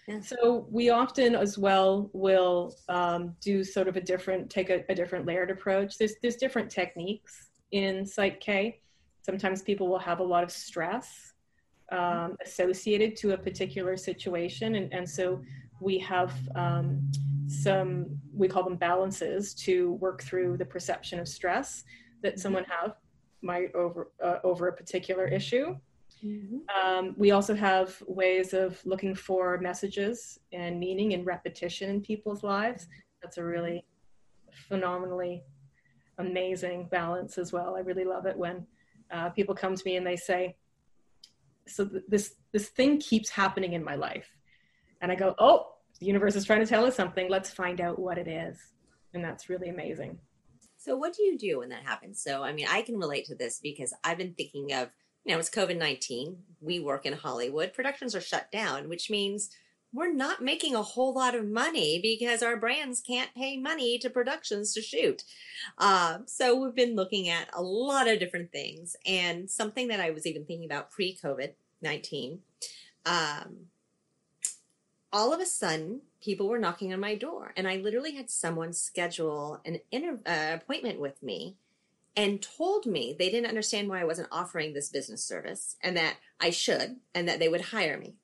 Yeah. 0.06 0.20
So 0.20 0.66
we 0.70 0.90
often 0.90 1.34
as 1.34 1.58
well 1.58 2.10
will 2.12 2.76
um, 2.88 3.34
do 3.40 3.64
sort 3.64 3.88
of 3.88 3.96
a 3.96 4.00
different, 4.00 4.48
take 4.50 4.70
a, 4.70 4.84
a, 4.88 4.94
different 4.94 5.26
layered 5.26 5.50
approach. 5.50 5.98
There's 5.98 6.14
there's 6.22 6.36
different 6.36 6.70
techniques 6.70 7.45
in 7.72 8.04
Psych 8.04 8.40
K. 8.40 8.80
Sometimes 9.22 9.62
people 9.62 9.88
will 9.88 9.98
have 9.98 10.20
a 10.20 10.24
lot 10.24 10.44
of 10.44 10.50
stress 10.50 11.32
um, 11.90 12.36
associated 12.44 13.16
to 13.16 13.32
a 13.32 13.38
particular 13.38 13.96
situation, 13.96 14.76
and 14.76 14.92
and 14.92 15.08
so 15.08 15.42
we 15.80 15.98
have 15.98 16.32
um, 16.54 17.10
some 17.48 18.18
we 18.34 18.48
call 18.48 18.64
them 18.64 18.76
balances 18.76 19.54
to 19.54 19.92
work 19.94 20.22
through 20.22 20.56
the 20.56 20.64
perception 20.64 21.18
of 21.18 21.28
stress 21.28 21.84
that 22.22 22.34
mm-hmm. 22.34 22.40
someone 22.40 22.64
have 22.64 22.96
might 23.42 23.74
over 23.74 24.10
uh, 24.22 24.38
over 24.44 24.68
a 24.68 24.72
particular 24.72 25.26
issue. 25.26 25.76
Mm-hmm. 26.24 26.58
Um, 26.80 27.14
we 27.18 27.30
also 27.32 27.54
have 27.54 28.02
ways 28.06 28.54
of 28.54 28.80
looking 28.86 29.14
for 29.14 29.58
messages 29.58 30.40
and 30.52 30.80
meaning 30.80 31.12
and 31.12 31.26
repetition 31.26 31.90
in 31.90 32.00
people's 32.00 32.42
lives. 32.42 32.88
That's 33.22 33.38
a 33.38 33.44
really 33.44 33.84
phenomenally 34.68 35.44
amazing 36.18 36.88
balance 36.90 37.38
as 37.38 37.52
well. 37.52 37.76
I 37.76 37.80
really 37.80 38.04
love 38.04 38.26
it 38.26 38.36
when 38.36 38.66
uh, 39.10 39.30
people 39.30 39.54
come 39.54 39.74
to 39.74 39.82
me 39.84 39.96
and 39.96 40.06
they 40.06 40.16
say, 40.16 40.56
"So 41.66 41.86
th- 41.86 42.04
this 42.08 42.34
this 42.52 42.68
thing 42.68 42.98
keeps 42.98 43.30
happening 43.30 43.74
in 43.74 43.84
my 43.84 43.94
life," 43.94 44.28
and 45.00 45.12
I 45.12 45.14
go, 45.14 45.34
"Oh, 45.38 45.74
the 46.00 46.06
universe 46.06 46.36
is 46.36 46.44
trying 46.44 46.60
to 46.60 46.66
tell 46.66 46.84
us 46.84 46.96
something. 46.96 47.28
Let's 47.30 47.50
find 47.50 47.80
out 47.80 47.98
what 47.98 48.18
it 48.18 48.28
is," 48.28 48.58
and 49.14 49.24
that's 49.24 49.48
really 49.48 49.68
amazing. 49.68 50.18
So, 50.86 50.96
what 50.96 51.14
do 51.14 51.22
you 51.24 51.36
do 51.36 51.58
when 51.58 51.70
that 51.70 51.82
happens? 51.82 52.22
So, 52.22 52.42
I 52.44 52.52
mean, 52.52 52.66
I 52.70 52.82
can 52.82 52.96
relate 52.96 53.24
to 53.26 53.34
this 53.34 53.58
because 53.60 53.92
I've 54.04 54.18
been 54.18 54.34
thinking 54.34 54.72
of, 54.72 54.90
you 55.24 55.32
know, 55.32 55.38
it's 55.40 55.50
COVID 55.50 55.78
19. 55.78 56.36
We 56.60 56.78
work 56.80 57.06
in 57.06 57.12
Hollywood, 57.12 57.72
productions 57.72 58.14
are 58.14 58.20
shut 58.20 58.52
down, 58.52 58.88
which 58.88 59.10
means 59.10 59.50
we're 59.96 60.12
not 60.12 60.42
making 60.42 60.74
a 60.74 60.82
whole 60.82 61.14
lot 61.14 61.34
of 61.34 61.46
money 61.46 61.98
because 62.00 62.42
our 62.42 62.56
brands 62.56 63.00
can't 63.00 63.34
pay 63.34 63.56
money 63.56 63.98
to 63.98 64.10
productions 64.10 64.72
to 64.74 64.82
shoot. 64.82 65.24
Uh, 65.78 66.18
so, 66.26 66.54
we've 66.54 66.74
been 66.74 66.96
looking 66.96 67.28
at 67.28 67.48
a 67.52 67.62
lot 67.62 68.08
of 68.08 68.20
different 68.20 68.52
things. 68.52 68.96
And 69.06 69.50
something 69.50 69.88
that 69.88 70.00
I 70.00 70.10
was 70.10 70.26
even 70.26 70.44
thinking 70.44 70.66
about 70.66 70.90
pre 70.90 71.16
COVID 71.16 71.52
19, 71.82 72.40
um, 73.04 73.66
all 75.12 75.32
of 75.32 75.40
a 75.40 75.46
sudden, 75.46 76.02
people 76.26 76.48
were 76.48 76.58
knocking 76.58 76.92
on 76.92 76.98
my 76.98 77.14
door 77.14 77.52
and 77.56 77.68
i 77.68 77.76
literally 77.76 78.16
had 78.16 78.28
someone 78.28 78.72
schedule 78.72 79.60
an 79.64 79.78
inter- 79.92 80.18
uh, 80.26 80.54
appointment 80.54 80.98
with 80.98 81.22
me 81.22 81.56
and 82.16 82.42
told 82.42 82.84
me 82.84 83.14
they 83.16 83.30
didn't 83.30 83.48
understand 83.48 83.88
why 83.88 84.00
i 84.00 84.04
wasn't 84.04 84.28
offering 84.32 84.72
this 84.72 84.88
business 84.88 85.22
service 85.22 85.76
and 85.82 85.96
that 85.96 86.16
i 86.40 86.50
should 86.50 86.96
and 87.14 87.28
that 87.28 87.38
they 87.38 87.48
would 87.48 87.60
hire 87.60 87.96
me 87.96 88.16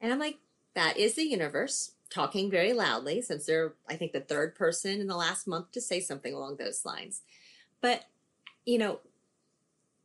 and 0.00 0.12
i'm 0.12 0.20
like 0.20 0.38
that 0.78 0.96
is 0.96 1.14
the 1.14 1.24
universe 1.24 1.92
talking 2.08 2.50
very 2.50 2.72
loudly 2.72 3.20
since 3.20 3.44
they're 3.44 3.74
i 3.88 3.96
think 3.96 4.12
the 4.12 4.20
third 4.20 4.54
person 4.54 5.00
in 5.00 5.06
the 5.06 5.16
last 5.16 5.46
month 5.46 5.70
to 5.72 5.80
say 5.80 6.00
something 6.00 6.32
along 6.32 6.56
those 6.56 6.84
lines 6.84 7.22
but 7.80 8.04
you 8.64 8.78
know 8.78 9.00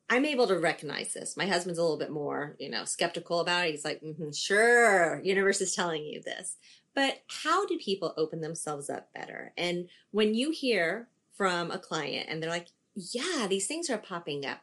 I'm 0.09 0.25
able 0.25 0.45
to 0.47 0.59
recognize 0.59 1.13
this. 1.13 1.37
My 1.37 1.47
husband's 1.47 1.79
a 1.79 1.81
little 1.81 1.97
bit 1.97 2.11
more, 2.11 2.55
you 2.59 2.69
know, 2.69 2.85
skeptical 2.85 3.39
about 3.39 3.65
it. 3.65 3.71
He's 3.71 3.85
like, 3.85 4.01
mm-hmm, 4.01 4.29
sure, 4.31 5.19
universe 5.23 5.59
is 5.61 5.73
telling 5.73 6.03
you 6.03 6.21
this. 6.21 6.57
But 6.93 7.23
how 7.27 7.65
do 7.65 7.79
people 7.79 8.13
open 8.15 8.41
themselves 8.41 8.89
up 8.89 9.11
better? 9.13 9.53
And 9.57 9.87
when 10.11 10.35
you 10.35 10.51
hear 10.51 11.07
from 11.35 11.71
a 11.71 11.79
client 11.79 12.27
and 12.29 12.43
they're 12.43 12.49
like, 12.49 12.67
yeah, 12.95 13.47
these 13.47 13.65
things 13.65 13.89
are 13.89 13.97
popping 13.97 14.45
up, 14.45 14.59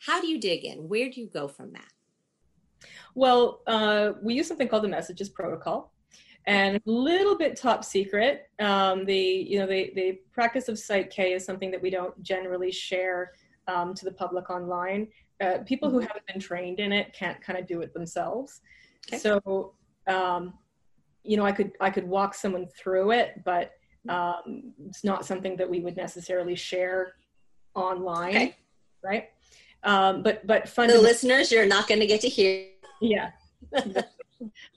how 0.00 0.20
do 0.20 0.26
you 0.26 0.40
dig 0.40 0.64
in? 0.64 0.88
Where 0.88 1.10
do 1.10 1.20
you 1.20 1.28
go 1.28 1.46
from 1.46 1.72
that? 1.74 1.92
Well, 3.18 3.62
uh, 3.66 4.12
we 4.22 4.34
use 4.34 4.46
something 4.46 4.68
called 4.68 4.84
the 4.84 4.88
messages 4.88 5.28
protocol 5.28 5.92
and 6.46 6.76
a 6.76 6.80
little 6.84 7.36
bit 7.36 7.56
top 7.56 7.84
secret. 7.84 8.48
Um, 8.60 9.04
the 9.06 9.16
you 9.16 9.58
know 9.58 9.66
the 9.66 9.90
the 9.96 10.20
practice 10.30 10.68
of 10.68 10.78
Psych 10.78 11.10
K 11.10 11.32
is 11.32 11.44
something 11.44 11.72
that 11.72 11.82
we 11.82 11.90
don't 11.90 12.14
generally 12.22 12.70
share 12.70 13.32
um, 13.66 13.92
to 13.94 14.04
the 14.04 14.12
public 14.12 14.50
online. 14.50 15.08
Uh, 15.40 15.58
people 15.66 15.90
who 15.90 15.98
mm-hmm. 15.98 16.06
haven't 16.06 16.26
been 16.28 16.38
trained 16.38 16.78
in 16.78 16.92
it 16.92 17.12
can't 17.12 17.40
kind 17.40 17.58
of 17.58 17.66
do 17.66 17.80
it 17.80 17.92
themselves. 17.92 18.60
Okay. 19.08 19.18
So 19.18 19.74
um, 20.06 20.54
you 21.24 21.36
know, 21.36 21.44
I 21.44 21.50
could 21.50 21.72
I 21.80 21.90
could 21.90 22.06
walk 22.06 22.34
someone 22.34 22.68
through 22.80 23.10
it, 23.10 23.42
but 23.44 23.72
um, 24.08 24.74
it's 24.86 25.02
not 25.02 25.26
something 25.26 25.56
that 25.56 25.68
we 25.68 25.80
would 25.80 25.96
necessarily 25.96 26.54
share 26.54 27.14
online, 27.74 28.36
okay. 28.36 28.56
right? 29.02 29.24
Um, 29.82 30.22
but 30.22 30.46
but 30.46 30.72
the 30.72 31.00
listeners, 31.00 31.50
you're 31.50 31.66
not 31.66 31.88
going 31.88 31.98
to 31.98 32.06
get 32.06 32.20
to 32.20 32.28
hear. 32.28 32.68
Yeah. 33.00 33.30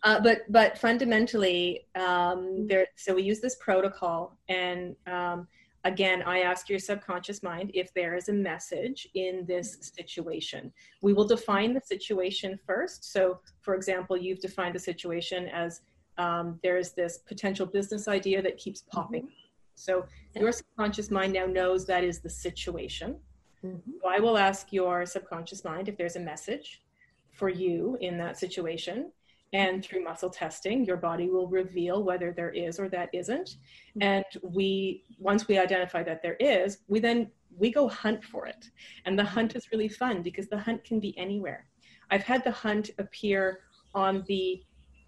uh, 0.04 0.20
but 0.22 0.42
but 0.50 0.78
fundamentally, 0.78 1.88
um, 1.96 2.68
there. 2.68 2.88
So 2.96 3.16
we 3.16 3.24
use 3.24 3.40
this 3.40 3.56
protocol, 3.56 4.38
and 4.50 4.96
um, 5.08 5.48
again, 5.84 6.24
I 6.24 6.40
ask 6.40 6.70
your 6.70 6.80
subconscious 6.80 7.44
mind 7.44 7.72
if 7.74 7.94
there 7.94 8.16
is 8.16 8.30
a 8.30 8.34
message 8.34 9.08
in 9.14 9.46
this 9.48 9.92
situation. 9.96 10.72
We 11.02 11.14
will 11.14 11.28
define 11.28 11.74
the 11.74 11.82
situation 11.82 12.60
first. 12.66 13.12
So, 13.12 13.40
for 13.62 13.76
example, 13.76 14.18
you've 14.18 14.40
defined 14.40 14.76
the 14.76 14.80
situation 14.80 15.48
as 15.48 15.82
um, 16.18 16.60
there's 16.64 16.92
this 16.92 17.20
potential 17.20 17.66
business 17.66 18.08
idea 18.08 18.42
that 18.42 18.58
keeps 18.58 18.82
mm-hmm. 18.82 18.98
popping. 18.98 19.24
Mm-hmm. 19.24 19.38
So 19.76 20.06
your 20.36 20.52
subconscious 20.52 21.10
mind 21.10 21.34
now 21.34 21.46
knows 21.46 21.86
that 21.88 22.04
is 22.04 22.20
the 22.20 22.30
situation. 22.30 23.16
Mm-hmm. 23.66 23.92
So 24.02 24.10
I 24.10 24.20
will 24.20 24.38
ask 24.38 24.72
your 24.72 25.06
subconscious 25.06 25.64
mind 25.64 25.90
if 25.90 25.98
there's 25.98 26.16
a 26.16 26.20
message 26.20 26.82
for 27.42 27.50
you 27.50 27.98
in 28.02 28.20
that 28.20 28.38
situation. 28.38 29.12
And 29.52 29.84
through 29.84 30.04
muscle 30.04 30.30
testing, 30.30 30.86
your 30.86 30.96
body 30.96 31.28
will 31.28 31.48
reveal 31.48 32.04
whether 32.04 32.32
there 32.32 32.52
is 32.52 32.80
or 32.80 32.88
that 32.90 33.10
isn't. 33.14 33.50
Mm-hmm. 33.50 34.04
And 34.04 34.26
we, 34.44 35.06
once 35.18 35.48
we 35.48 35.58
identify 35.58 36.04
that 36.04 36.22
there 36.22 36.38
is, 36.40 36.78
we 36.88 37.00
then 37.00 37.32
we 37.58 37.72
go 37.72 37.88
hunt 37.90 38.24
for 38.24 38.46
it. 38.46 38.70
And 39.06 39.18
the 39.18 39.24
hunt 39.24 39.56
is 39.56 39.72
really 39.72 39.90
fun 39.90 40.22
because 40.22 40.50
the 40.50 40.60
hunt 40.60 40.84
can 40.84 41.00
be 41.00 41.18
anywhere. 41.18 41.66
I've 42.12 42.24
had 42.24 42.44
the 42.44 42.52
hunt 42.52 42.92
appear 43.00 43.62
on 43.96 44.24
the 44.28 44.62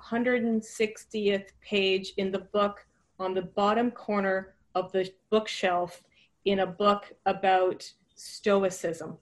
160th 0.04 1.50
page 1.62 2.14
in 2.18 2.32
the 2.32 2.46
book 2.58 2.84
on 3.20 3.36
the 3.36 3.44
bottom 3.62 3.92
corner 3.92 4.56
of 4.74 4.92
the 4.92 5.08
bookshelf 5.30 6.02
in 6.46 6.62
a 6.62 6.68
book 6.68 7.14
about 7.28 7.88
stoicism. 8.16 9.20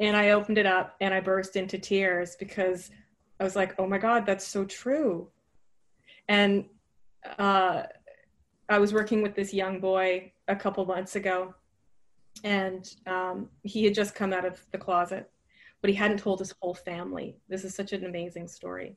And 0.00 0.16
I 0.16 0.30
opened 0.30 0.58
it 0.58 0.66
up 0.66 0.96
and 1.00 1.14
I 1.14 1.20
burst 1.20 1.56
into 1.56 1.78
tears 1.78 2.36
because 2.36 2.90
I 3.38 3.44
was 3.44 3.56
like, 3.56 3.74
oh 3.78 3.86
my 3.86 3.98
God, 3.98 4.26
that's 4.26 4.46
so 4.46 4.64
true. 4.64 5.28
And 6.28 6.64
uh, 7.38 7.84
I 8.68 8.78
was 8.78 8.92
working 8.92 9.22
with 9.22 9.34
this 9.34 9.52
young 9.52 9.80
boy 9.80 10.32
a 10.48 10.56
couple 10.56 10.84
months 10.86 11.16
ago, 11.16 11.54
and 12.42 12.88
um, 13.06 13.48
he 13.62 13.84
had 13.84 13.94
just 13.94 14.14
come 14.14 14.32
out 14.32 14.44
of 14.44 14.64
the 14.72 14.78
closet, 14.78 15.30
but 15.80 15.90
he 15.90 15.96
hadn't 15.96 16.18
told 16.18 16.38
his 16.38 16.54
whole 16.60 16.74
family. 16.74 17.36
This 17.48 17.64
is 17.64 17.74
such 17.74 17.92
an 17.92 18.04
amazing 18.04 18.48
story. 18.48 18.96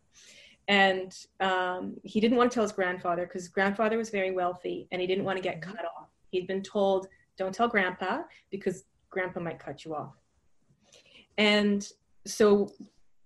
And 0.68 1.16
um, 1.40 1.96
he 2.04 2.20
didn't 2.20 2.38
want 2.38 2.52
to 2.52 2.56
tell 2.56 2.64
his 2.64 2.74
grandfather 2.74 3.26
because 3.26 3.44
his 3.44 3.50
grandfather 3.50 3.98
was 3.98 4.10
very 4.10 4.32
wealthy 4.32 4.88
and 4.92 5.00
he 5.00 5.08
didn't 5.08 5.24
want 5.24 5.38
to 5.38 5.44
get 5.44 5.62
cut 5.62 5.86
off. 5.86 6.10
He'd 6.32 6.48
been 6.48 6.62
told, 6.62 7.08
don't 7.38 7.56
tell 7.56 7.70
grandpa 7.70 8.24
because 8.52 8.84
grandpa 9.10 9.40
might 9.40 9.60
cut 9.60 9.86
you 9.86 9.96
off. 9.96 10.16
And 11.38 11.88
so 12.26 12.72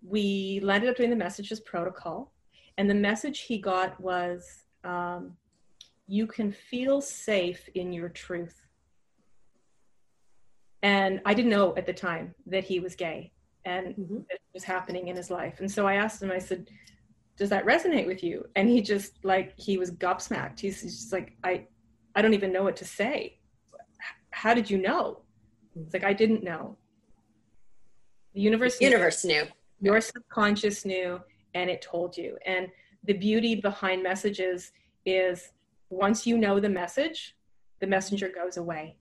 we 0.01 0.59
landed 0.63 0.89
up 0.89 0.97
doing 0.97 1.09
the 1.09 1.15
messages 1.15 1.59
protocol. 1.59 2.33
And 2.77 2.89
the 2.89 2.95
message 2.95 3.41
he 3.41 3.57
got 3.57 3.99
was, 3.99 4.63
um, 4.83 5.37
you 6.07 6.27
can 6.27 6.51
feel 6.51 7.01
safe 7.01 7.69
in 7.75 7.93
your 7.93 8.09
truth. 8.09 8.67
And 10.83 11.21
I 11.25 11.33
didn't 11.33 11.51
know 11.51 11.75
at 11.77 11.85
the 11.85 11.93
time 11.93 12.33
that 12.47 12.63
he 12.63 12.79
was 12.79 12.95
gay 12.95 13.31
and 13.65 13.95
mm-hmm. 13.95 14.17
it 14.29 14.41
was 14.53 14.63
happening 14.63 15.07
in 15.09 15.15
his 15.15 15.29
life. 15.29 15.59
And 15.59 15.71
so 15.71 15.85
I 15.85 15.95
asked 15.95 16.21
him, 16.21 16.31
I 16.31 16.39
said, 16.39 16.67
does 17.37 17.49
that 17.49 17.65
resonate 17.65 18.07
with 18.07 18.23
you? 18.23 18.45
And 18.55 18.67
he 18.67 18.81
just 18.81 19.23
like, 19.23 19.53
he 19.57 19.77
was 19.77 19.91
gobsmacked. 19.91 20.59
He's, 20.59 20.81
he's 20.81 20.99
just 20.99 21.13
like, 21.13 21.37
I, 21.43 21.67
I 22.15 22.21
don't 22.21 22.33
even 22.33 22.51
know 22.51 22.63
what 22.63 22.75
to 22.77 22.85
say. 22.85 23.37
How 24.31 24.53
did 24.53 24.69
you 24.69 24.79
know? 24.79 25.19
It's 25.75 25.93
like, 25.93 26.03
I 26.03 26.13
didn't 26.13 26.43
know. 26.43 26.77
The 28.33 28.41
universe, 28.41 28.77
the 28.77 28.85
universe 28.85 29.25
knew. 29.25 29.43
Your 29.81 29.99
subconscious 29.99 30.85
knew 30.85 31.19
and 31.53 31.69
it 31.69 31.81
told 31.81 32.17
you. 32.17 32.37
And 32.45 32.69
the 33.03 33.13
beauty 33.13 33.55
behind 33.55 34.03
messages 34.03 34.71
is 35.05 35.51
once 35.89 36.25
you 36.25 36.37
know 36.37 36.59
the 36.59 36.69
message, 36.69 37.35
the 37.79 37.87
messenger 37.87 38.29
goes 38.29 38.57
away 38.57 38.95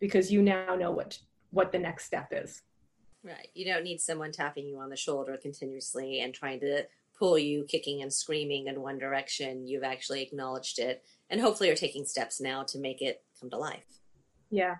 because 0.00 0.30
you 0.30 0.42
now 0.42 0.74
know 0.74 0.90
what 0.90 1.18
what 1.50 1.72
the 1.72 1.78
next 1.78 2.04
step 2.04 2.28
is. 2.32 2.62
Right. 3.22 3.48
You 3.54 3.64
don't 3.64 3.84
need 3.84 4.00
someone 4.00 4.32
tapping 4.32 4.66
you 4.66 4.78
on 4.78 4.90
the 4.90 4.96
shoulder 4.96 5.36
continuously 5.40 6.20
and 6.20 6.34
trying 6.34 6.60
to 6.60 6.84
pull 7.18 7.38
you 7.38 7.64
kicking 7.64 8.02
and 8.02 8.12
screaming 8.12 8.66
in 8.66 8.82
one 8.82 8.98
direction. 8.98 9.66
You've 9.66 9.82
actually 9.82 10.22
acknowledged 10.22 10.78
it 10.78 11.02
and 11.30 11.40
hopefully 11.40 11.70
are 11.70 11.76
taking 11.76 12.04
steps 12.04 12.40
now 12.40 12.62
to 12.64 12.78
make 12.78 13.00
it 13.02 13.22
come 13.40 13.50
to 13.50 13.56
life. 13.56 14.00
Yeah. 14.50 14.76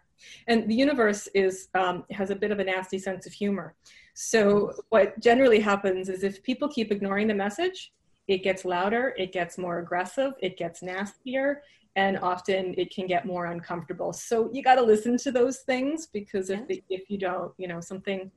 And 0.46 0.68
the 0.68 0.74
universe 0.74 1.29
is 1.35 1.68
um, 1.74 2.05
has 2.11 2.31
a 2.31 2.37
bit 2.37 2.50
of 2.50 2.59
a 2.59 2.64
nasty 2.64 2.98
sense 2.98 3.26
of 3.26 3.33
humor. 3.33 3.74
So 4.14 4.72
what 4.88 5.18
generally 5.20 5.61
happens 5.61 6.09
is 6.09 6.24
if 6.24 6.42
people 6.42 6.68
keep 6.68 6.90
ignoring 6.90 7.29
the 7.29 7.35
message, 7.35 7.92
it 8.29 8.42
gets 8.42 8.64
louder, 8.64 9.14
it 9.18 9.33
gets 9.33 9.59
more 9.59 9.79
aggressive, 9.79 10.33
it 10.40 10.57
gets 10.57 10.83
nastier, 10.83 11.62
and 11.96 12.18
often 12.18 12.74
it 12.76 12.94
can 12.94 13.07
get 13.07 13.24
more 13.24 13.46
uncomfortable. 13.46 14.12
So 14.12 14.50
you 14.52 14.62
got 14.62 14.76
to 14.76 14.83
listen 14.83 15.16
to 15.18 15.31
those 15.31 15.59
things 15.61 16.07
because 16.07 16.50
if 16.50 16.66
the, 16.68 16.83
if 16.90 17.11
you 17.11 17.18
don't, 17.18 17.52
you 17.59 17.68
know, 17.68 17.81
something 17.81 18.31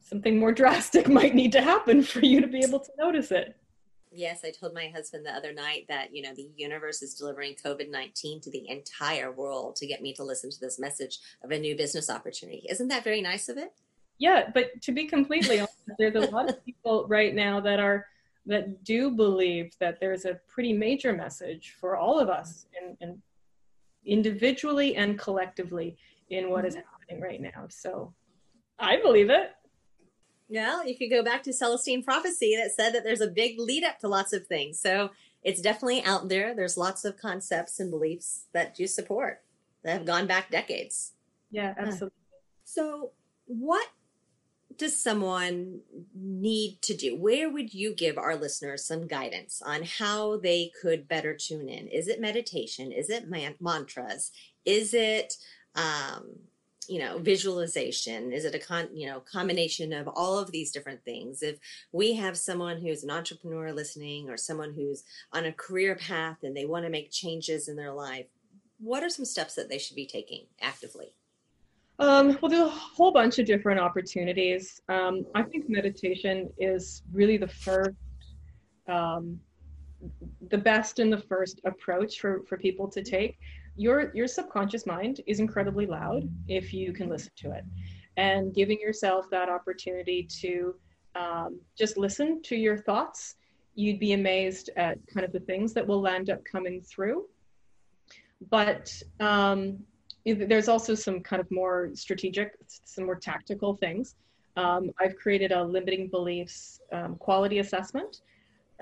something 0.00 0.38
more 0.38 0.52
drastic 0.62 1.08
might 1.08 1.34
need 1.34 1.52
to 1.52 1.62
happen 1.62 2.02
for 2.02 2.20
you 2.20 2.40
to 2.40 2.46
be 2.46 2.60
able 2.60 2.80
to 2.80 2.90
notice 2.98 3.30
it. 3.30 3.56
Yes, 4.12 4.40
I 4.44 4.50
told 4.50 4.74
my 4.74 4.88
husband 4.88 5.24
the 5.24 5.32
other 5.32 5.52
night 5.52 5.86
that, 5.88 6.14
you 6.14 6.22
know, 6.22 6.34
the 6.34 6.48
universe 6.56 7.00
is 7.00 7.14
delivering 7.14 7.54
COVID 7.64 7.90
19 7.90 8.40
to 8.40 8.50
the 8.50 8.68
entire 8.68 9.30
world 9.30 9.76
to 9.76 9.86
get 9.86 10.02
me 10.02 10.12
to 10.14 10.24
listen 10.24 10.50
to 10.50 10.60
this 10.60 10.80
message 10.80 11.20
of 11.44 11.52
a 11.52 11.58
new 11.58 11.76
business 11.76 12.10
opportunity. 12.10 12.66
Isn't 12.68 12.88
that 12.88 13.04
very 13.04 13.20
nice 13.20 13.48
of 13.48 13.56
it? 13.56 13.72
Yeah, 14.18 14.50
but 14.52 14.82
to 14.82 14.92
be 14.92 15.06
completely 15.06 15.60
honest, 15.60 15.74
there's 15.98 16.16
a 16.16 16.30
lot 16.30 16.50
of 16.50 16.64
people 16.64 17.06
right 17.08 17.34
now 17.34 17.60
that 17.60 17.78
are 17.78 18.06
that 18.46 18.82
do 18.84 19.10
believe 19.10 19.74
that 19.78 20.00
there's 20.00 20.24
a 20.24 20.40
pretty 20.48 20.72
major 20.72 21.12
message 21.12 21.76
for 21.78 21.96
all 21.96 22.18
of 22.18 22.28
us 22.28 22.66
and, 22.80 22.96
and 23.00 23.22
individually 24.04 24.96
and 24.96 25.18
collectively 25.18 25.96
in 26.30 26.50
what 26.50 26.64
is 26.64 26.74
mm-hmm. 26.74 26.84
happening 26.90 27.22
right 27.22 27.40
now. 27.40 27.66
So 27.68 28.12
I 28.78 28.96
believe 28.96 29.30
it. 29.30 29.52
Well, 30.50 30.86
you 30.86 30.96
could 30.96 31.10
go 31.10 31.22
back 31.22 31.42
to 31.44 31.52
Celestine 31.52 32.04
prophecy 32.04 32.56
that 32.56 32.72
said 32.72 32.92
that 32.94 33.04
there's 33.04 33.20
a 33.20 33.28
big 33.28 33.58
lead 33.58 33.84
up 33.84 34.00
to 34.00 34.08
lots 34.08 34.32
of 34.32 34.46
things. 34.46 34.80
So 34.80 35.10
it's 35.42 35.62
definitely 35.62 36.02
out 36.02 36.28
there. 36.28 36.54
There's 36.54 36.76
lots 36.76 37.04
of 37.04 37.16
concepts 37.16 37.78
and 37.80 37.90
beliefs 37.90 38.46
that 38.52 38.78
you 38.78 38.86
support 38.86 39.42
that 39.84 39.92
have 39.92 40.06
gone 40.06 40.26
back 40.26 40.50
decades. 40.50 41.12
Yeah, 41.50 41.74
absolutely. 41.78 42.16
So, 42.64 43.12
what 43.46 43.86
does 44.76 45.00
someone 45.02 45.80
need 46.14 46.80
to 46.82 46.96
do? 46.96 47.16
Where 47.16 47.50
would 47.50 47.74
you 47.74 47.94
give 47.94 48.18
our 48.18 48.36
listeners 48.36 48.84
some 48.84 49.06
guidance 49.06 49.60
on 49.64 49.82
how 49.82 50.36
they 50.36 50.70
could 50.80 51.08
better 51.08 51.34
tune 51.34 51.68
in? 51.68 51.88
Is 51.88 52.06
it 52.06 52.20
meditation? 52.20 52.92
Is 52.92 53.10
it 53.10 53.28
man- 53.28 53.56
mantras? 53.60 54.30
Is 54.64 54.94
it 54.94 55.34
um, 55.74 56.36
you 56.88 56.98
know 56.98 57.18
visualization? 57.18 58.32
Is 58.32 58.44
it 58.44 58.54
a 58.54 58.58
con 58.58 58.88
you 58.92 59.06
know 59.06 59.20
combination 59.20 59.92
of 59.92 60.08
all 60.08 60.38
of 60.38 60.50
these 60.50 60.72
different 60.72 61.04
things? 61.04 61.42
If 61.42 61.58
we 61.92 62.14
have 62.14 62.36
someone 62.36 62.80
who's 62.80 63.04
an 63.04 63.10
entrepreneur 63.10 63.72
listening 63.72 64.28
or 64.28 64.36
someone 64.36 64.72
who's 64.74 65.04
on 65.32 65.46
a 65.46 65.52
career 65.52 65.94
path 65.94 66.38
and 66.42 66.56
they 66.56 66.64
want 66.64 66.84
to 66.84 66.90
make 66.90 67.10
changes 67.10 67.68
in 67.68 67.76
their 67.76 67.92
life 67.92 68.26
what 68.80 69.02
are 69.02 69.10
some 69.10 69.24
steps 69.24 69.54
that 69.54 69.68
they 69.68 69.78
should 69.78 69.96
be 69.96 70.06
taking 70.06 70.46
actively? 70.60 71.12
Um, 71.98 72.38
well, 72.40 72.50
there's 72.50 72.66
a 72.66 72.70
whole 72.70 73.12
bunch 73.12 73.38
of 73.38 73.46
different 73.46 73.78
opportunities. 73.78 74.80
Um, 74.88 75.26
I 75.34 75.42
think 75.42 75.68
meditation 75.68 76.50
is 76.58 77.02
really 77.12 77.36
the 77.36 77.48
first, 77.48 77.90
um, 78.88 79.38
the 80.48 80.56
best 80.56 80.98
and 80.98 81.12
the 81.12 81.18
first 81.18 81.60
approach 81.66 82.20
for, 82.20 82.42
for 82.48 82.56
people 82.56 82.88
to 82.88 83.02
take 83.02 83.36
your 83.80 84.14
your 84.14 84.26
subconscious 84.26 84.84
mind 84.86 85.22
is 85.26 85.40
incredibly 85.40 85.86
loud 85.86 86.28
if 86.48 86.74
you 86.74 86.92
can 86.92 87.08
listen 87.08 87.32
to 87.36 87.52
it. 87.52 87.64
And 88.16 88.54
giving 88.54 88.78
yourself 88.78 89.30
that 89.30 89.48
opportunity 89.48 90.28
to 90.42 90.74
um, 91.14 91.60
just 91.78 91.96
listen 91.96 92.42
to 92.42 92.56
your 92.56 92.76
thoughts 92.76 93.36
you'd 93.74 93.98
be 93.98 94.12
amazed 94.12 94.68
at 94.76 94.98
kind 95.06 95.24
of 95.24 95.32
the 95.32 95.40
things 95.40 95.72
that 95.72 95.86
will 95.86 96.06
end 96.06 96.28
up 96.28 96.44
coming 96.44 96.82
through. 96.82 97.26
But 98.50 98.92
um, 99.20 99.78
there's 100.26 100.68
also 100.68 100.94
some 100.94 101.20
kind 101.20 101.40
of 101.40 101.50
more 101.50 101.90
strategic 101.94 102.52
some 102.84 103.04
more 103.06 103.16
tactical 103.16 103.76
things. 103.76 104.16
Um, 104.56 104.90
i've 105.00 105.16
created 105.16 105.52
a 105.52 105.62
limiting 105.62 106.08
beliefs 106.08 106.80
um, 106.92 107.16
quality 107.16 107.60
assessment. 107.60 108.20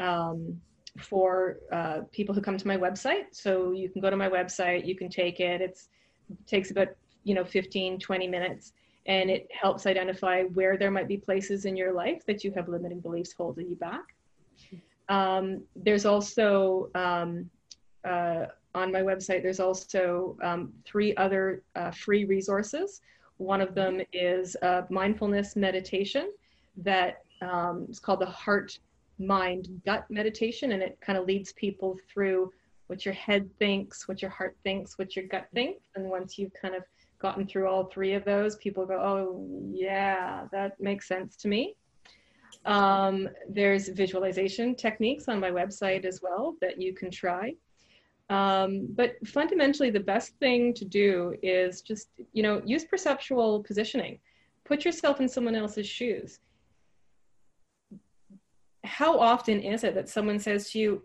Um, 0.00 0.60
for 1.00 1.58
uh, 1.72 2.00
people 2.12 2.34
who 2.34 2.40
come 2.40 2.56
to 2.56 2.66
my 2.66 2.76
website. 2.76 3.26
So 3.32 3.72
you 3.72 3.88
can 3.88 4.00
go 4.00 4.10
to 4.10 4.16
my 4.16 4.28
website, 4.28 4.86
you 4.86 4.96
can 4.96 5.08
take 5.08 5.40
it. 5.40 5.60
It's, 5.60 5.88
it 6.30 6.46
takes 6.46 6.70
about, 6.70 6.88
you 7.24 7.34
know, 7.34 7.44
15, 7.44 7.98
20 7.98 8.28
minutes 8.28 8.72
and 9.06 9.30
it 9.30 9.48
helps 9.50 9.86
identify 9.86 10.42
where 10.42 10.76
there 10.76 10.90
might 10.90 11.08
be 11.08 11.16
places 11.16 11.64
in 11.64 11.76
your 11.76 11.92
life 11.92 12.24
that 12.26 12.44
you 12.44 12.52
have 12.52 12.68
limiting 12.68 13.00
beliefs 13.00 13.32
holding 13.32 13.68
you 13.68 13.76
back. 13.76 14.14
Um, 15.08 15.62
there's 15.74 16.04
also 16.04 16.90
um, 16.94 17.48
uh, 18.04 18.46
on 18.74 18.92
my 18.92 19.00
website, 19.00 19.42
there's 19.42 19.60
also 19.60 20.36
um, 20.42 20.72
three 20.84 21.16
other 21.16 21.62
uh, 21.74 21.90
free 21.90 22.26
resources. 22.26 23.00
One 23.38 23.62
of 23.62 23.74
them 23.74 24.02
is 24.12 24.56
a 24.62 24.84
mindfulness 24.90 25.56
meditation 25.56 26.32
that 26.76 27.22
um, 27.40 27.86
is 27.88 27.98
called 27.98 28.20
the 28.20 28.26
Heart 28.26 28.78
mind 29.18 29.68
gut 29.84 30.06
meditation 30.10 30.72
and 30.72 30.82
it 30.82 30.98
kind 31.00 31.18
of 31.18 31.26
leads 31.26 31.52
people 31.54 31.98
through 32.12 32.52
what 32.86 33.04
your 33.04 33.14
head 33.14 33.48
thinks 33.58 34.08
what 34.08 34.22
your 34.22 34.30
heart 34.30 34.56
thinks 34.62 34.98
what 34.98 35.14
your 35.16 35.26
gut 35.26 35.46
thinks. 35.54 35.82
And 35.94 36.08
once 36.08 36.38
you've 36.38 36.54
kind 36.54 36.74
of 36.74 36.82
gotten 37.18 37.46
through 37.46 37.66
all 37.68 37.84
three 37.84 38.14
of 38.14 38.24
those 38.24 38.56
people 38.56 38.86
go 38.86 38.94
oh 38.94 39.44
yeah 39.70 40.46
that 40.52 40.80
makes 40.80 41.08
sense 41.08 41.36
to 41.36 41.48
me. 41.48 41.74
Um, 42.64 43.28
there's 43.48 43.88
visualization 43.88 44.74
techniques 44.74 45.28
on 45.28 45.40
my 45.40 45.50
website 45.50 46.04
as 46.04 46.20
well 46.22 46.54
that 46.60 46.80
you 46.80 46.94
can 46.94 47.10
try. 47.10 47.54
Um, 48.30 48.88
but 48.90 49.14
fundamentally 49.26 49.90
the 49.90 50.00
best 50.00 50.34
thing 50.38 50.74
to 50.74 50.84
do 50.84 51.34
is 51.42 51.82
just 51.82 52.08
you 52.32 52.42
know 52.42 52.62
use 52.64 52.84
perceptual 52.84 53.62
positioning. 53.62 54.18
Put 54.64 54.84
yourself 54.84 55.20
in 55.20 55.28
someone 55.28 55.54
else's 55.54 55.86
shoes 55.86 56.40
how 58.88 59.18
often 59.18 59.60
is 59.60 59.84
it 59.84 59.94
that 59.94 60.08
someone 60.08 60.38
says 60.38 60.70
to 60.70 60.78
you, 60.78 61.02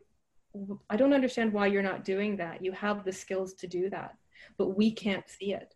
I 0.90 0.96
don't 0.96 1.14
understand 1.14 1.52
why 1.52 1.68
you're 1.68 1.82
not 1.82 2.06
doing 2.06 2.38
that. 2.38 2.64
You 2.64 2.72
have 2.72 3.04
the 3.04 3.12
skills 3.12 3.54
to 3.56 3.68
do 3.68 3.90
that, 3.90 4.16
but 4.58 4.78
we 4.78 4.92
can't 4.92 5.28
see 5.28 5.54
it. 5.54 5.76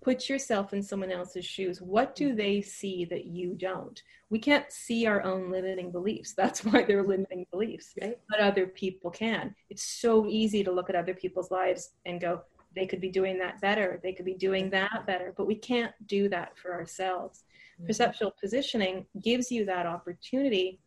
Put 0.00 0.28
yourself 0.28 0.72
in 0.72 0.82
someone 0.82 1.10
else's 1.10 1.44
shoes. 1.44 1.82
What 1.82 2.14
do 2.14 2.34
they 2.34 2.60
see 2.60 3.04
that 3.06 3.24
you 3.24 3.54
don't? 3.54 4.00
We 4.30 4.38
can't 4.38 4.70
see 4.70 5.06
our 5.06 5.22
own 5.24 5.50
limiting 5.50 5.90
beliefs. 5.90 6.34
That's 6.34 6.64
why 6.64 6.84
they're 6.84 7.02
limiting 7.02 7.46
beliefs, 7.50 7.94
right? 8.00 8.18
But 8.30 8.40
other 8.40 8.66
people 8.66 9.10
can. 9.10 9.54
It's 9.70 9.82
so 9.82 10.26
easy 10.28 10.62
to 10.62 10.70
look 10.70 10.88
at 10.88 10.96
other 10.96 11.14
people's 11.14 11.50
lives 11.50 11.90
and 12.06 12.20
go, 12.20 12.42
they 12.76 12.86
could 12.86 13.00
be 13.00 13.10
doing 13.10 13.38
that 13.38 13.60
better. 13.60 13.98
They 14.02 14.12
could 14.12 14.26
be 14.26 14.34
doing 14.34 14.70
that 14.70 15.04
better, 15.06 15.34
but 15.36 15.46
we 15.46 15.56
can't 15.56 15.92
do 16.06 16.28
that 16.28 16.56
for 16.56 16.72
ourselves. 16.72 17.44
Mm-hmm. 17.74 17.86
Perceptual 17.86 18.34
positioning 18.40 19.06
gives 19.20 19.50
you 19.50 19.64
that 19.64 19.86
opportunity 19.86 20.78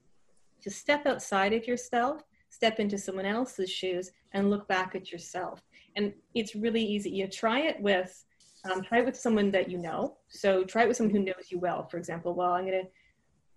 to 0.62 0.69
step 0.69 1.06
outside 1.06 1.54
of 1.54 1.67
yourself, 1.67 2.24
step 2.50 2.80
into 2.80 2.97
someone 2.97 3.26
else's 3.26 3.69
shoes, 3.69 4.12
and 4.34 4.50
look 4.50 4.67
back 4.67 4.95
at 4.95 5.12
yourself. 5.12 5.62
And 5.95 6.13
it's 6.36 6.56
really 6.56 6.84
easy. 6.84 7.10
You 7.10 7.28
try 7.28 7.62
it 7.62 7.82
with 7.82 8.24
um, 8.63 8.84
try 8.84 9.00
it 9.00 9.06
with 9.06 9.17
someone 9.17 9.50
that 9.52 9.69
you 9.69 9.78
know. 9.78 10.17
So 10.30 10.63
try 10.63 10.84
it 10.84 10.88
with 10.88 10.97
someone 10.97 11.15
who 11.15 11.24
knows 11.24 11.50
you 11.50 11.60
well. 11.60 11.88
For 11.88 11.97
example, 11.97 12.36
well, 12.36 12.52
I'm 12.52 12.65
going 12.65 12.84
to 12.84 12.89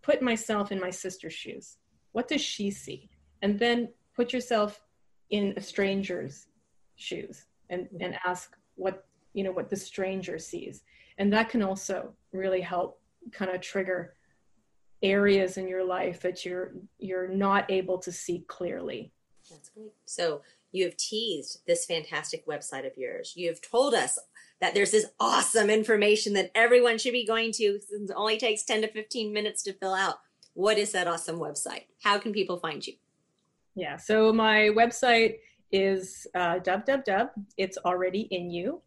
put 0.03 0.23
myself 0.23 0.73
in 0.73 0.81
my 0.81 0.91
sister's 0.91 1.35
shoes. 1.35 1.77
What 2.13 2.29
does 2.29 2.41
she 2.41 2.71
see? 2.71 3.11
And 3.43 3.59
then 3.59 3.89
put 4.17 4.33
yourself 4.33 4.81
in 5.31 5.53
a 5.57 5.61
stranger's 5.61 6.47
shoes 6.97 7.47
and, 7.71 7.89
and 8.01 8.17
ask 8.25 8.57
what 8.77 9.05
you 9.33 9.43
know 9.43 9.53
what 9.53 9.69
the 9.69 9.77
stranger 9.77 10.39
sees. 10.39 10.83
And 11.19 11.33
that 11.33 11.49
can 11.49 11.63
also 11.63 12.15
really 12.33 12.61
help 12.61 13.01
kind 13.33 13.51
of 13.51 13.61
trigger 13.61 14.15
areas 15.03 15.57
in 15.57 15.69
your 15.69 15.85
life 15.85 16.21
that 16.21 16.45
you're 16.45 16.73
you're 16.99 17.29
not 17.29 17.71
able 17.71 17.99
to 17.99 18.13
see 18.13 18.45
clearly. 18.49 19.13
That's 19.51 19.69
great. 19.71 19.93
So 20.07 20.43
you 20.73 20.85
have 20.85 20.97
teased 20.97 21.61
this 21.67 21.87
fantastic 21.87 22.47
website 22.47 22.87
of 22.87 22.97
yours. 22.97 23.33
You 23.37 23.49
have 23.49 23.61
told 23.61 23.95
us 23.95 24.19
that 24.61 24.75
there's 24.75 24.91
this 24.91 25.07
awesome 25.21 25.71
information 25.71 26.33
that 26.35 26.51
everyone 26.55 26.99
should 26.99 27.13
be 27.13 27.27
going 27.27 27.53
to 27.53 27.79
since 27.81 28.11
it 28.11 28.17
only 28.17 28.39
takes 28.39 28.65
10 28.65 28.83
to 28.83 28.89
15 28.89 29.33
minutes 29.33 29.63
to 29.65 29.73
fill 29.73 29.95
out. 29.95 30.17
What 30.55 30.79
is 30.79 30.93
that 30.93 31.07
awesome 31.07 31.39
website? 31.39 31.85
How 32.03 32.19
can 32.19 32.33
people 32.33 32.59
find 32.59 32.85
you? 32.87 32.95
Yeah, 33.75 33.97
so 33.97 34.33
my 34.33 34.71
website 34.75 35.37
is 35.73 36.27
uh, 36.35 36.61
www. 36.61 37.31
It's 37.57 37.79
already 37.79 38.23
in 38.31 38.51
you, 38.51 38.81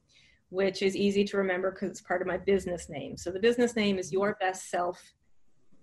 which 0.50 0.82
is 0.82 0.96
easy 0.96 1.26
to 1.26 1.38
remember 1.38 1.72
because 1.72 1.90
it's 1.92 2.02
part 2.02 2.22
of 2.22 2.28
my 2.28 2.38
business 2.38 2.90
name. 2.90 3.18
So 3.18 3.32
the 3.32 3.40
business 3.40 3.76
name 3.76 3.98
is 4.00 4.12
Your 4.12 4.38
Best 4.40 4.70
Self. 4.70 5.02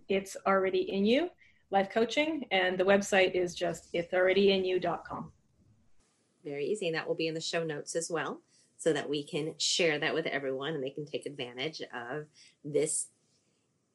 It's 0.09 0.37
already 0.47 0.91
in 0.93 1.05
you, 1.05 1.31
life 1.71 1.91
coaching, 1.91 2.45
and 2.51 2.79
the 2.79 2.85
website 2.85 3.35
is 3.35 3.55
just 3.55 3.89
it's 3.93 4.13
already 4.13 4.53
in 4.53 4.65
you.com. 4.65 5.33
Very 6.45 6.67
easy, 6.67 6.89
and 6.89 6.97
that 6.97 7.07
will 7.09 7.15
be 7.15 7.29
in 7.29 7.35
the 7.35 7.41
show 7.41 7.65
notes 7.65 7.97
as 7.97 8.11
well 8.11 8.41
so 8.77 8.93
that 8.93 9.09
we 9.09 9.23
can 9.23 9.55
share 9.59 9.99
that 9.99 10.15
with 10.15 10.27
everyone 10.27 10.75
and 10.75 10.85
they 10.85 10.91
can 10.91 11.07
take 11.07 11.27
advantage 11.27 11.81
of 11.95 12.27
this 12.65 13.07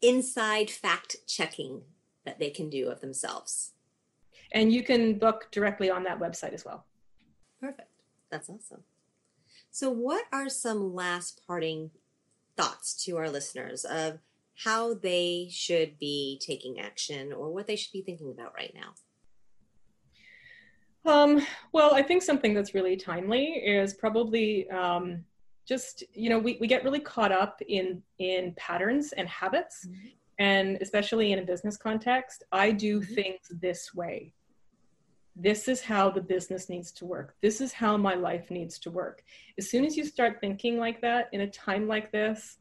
inside 0.02 0.70
fact 0.70 1.18
checking 1.28 1.82
that 2.26 2.40
they 2.40 2.50
can 2.50 2.70
do 2.70 2.90
of 2.90 3.02
themselves. 3.02 3.72
And 4.52 4.74
you 4.74 4.84
can 4.84 5.20
book 5.20 5.48
directly 5.52 5.92
on 5.92 6.04
that 6.04 6.20
website 6.20 6.54
as 6.54 6.66
well. 6.66 6.86
Perfect. 7.62 7.90
That's 8.32 8.50
awesome. 8.50 8.84
So, 9.72 9.90
what 9.90 10.26
are 10.32 10.50
some 10.50 10.96
last 10.96 11.42
parting 11.46 11.92
thoughts 12.58 12.94
to 13.06 13.18
our 13.18 13.30
listeners 13.30 13.86
of 13.86 14.20
how 14.64 14.94
they 14.94 15.48
should 15.50 15.98
be 16.00 16.40
taking 16.46 16.80
action 16.80 17.32
or 17.32 17.54
what 17.54 17.66
they 17.68 17.76
should 17.76 17.94
be 17.94 18.02
thinking 18.02 18.32
about 18.32 18.54
right 18.56 18.76
now? 18.76 18.94
Um, 21.06 21.42
well, 21.72 21.94
I 21.94 22.02
think 22.02 22.22
something 22.22 22.54
that's 22.54 22.74
really 22.74 22.98
timely 22.98 23.46
is 23.46 23.94
probably 23.94 24.70
um, 24.70 25.24
just 25.66 26.04
you 26.14 26.30
know 26.30 26.38
we, 26.38 26.58
we 26.60 26.68
get 26.68 26.84
really 26.84 27.00
caught 27.00 27.32
up 27.32 27.62
in 27.68 28.04
in 28.20 28.54
patterns 28.58 29.14
and 29.14 29.28
habits, 29.30 29.88
mm-hmm. 29.88 30.08
and 30.40 30.78
especially 30.82 31.32
in 31.32 31.40
a 31.40 31.44
business 31.44 31.78
context, 31.78 32.44
I 32.52 32.72
do 32.72 33.00
mm-hmm. 33.00 33.14
things 33.14 33.40
this 33.50 33.96
way. 33.96 34.34
This 35.38 35.70
is 35.70 35.82
how 35.82 36.10
the 36.10 36.22
business 36.22 36.68
needs 36.68 36.92
to 36.94 37.06
work. 37.06 37.36
This 37.42 37.62
is 37.62 37.72
how 37.72 37.96
my 37.96 38.16
life 38.16 38.52
needs 38.52 38.78
to 38.80 38.92
work. 38.92 39.24
As 39.58 39.70
soon 39.70 39.86
as 39.86 39.96
you 39.96 40.04
start 40.04 40.42
thinking 40.42 40.78
like 40.78 41.00
that 41.02 41.30
in 41.32 41.42
a 41.42 41.50
time 41.50 41.88
like 41.88 42.12
this, 42.12 42.59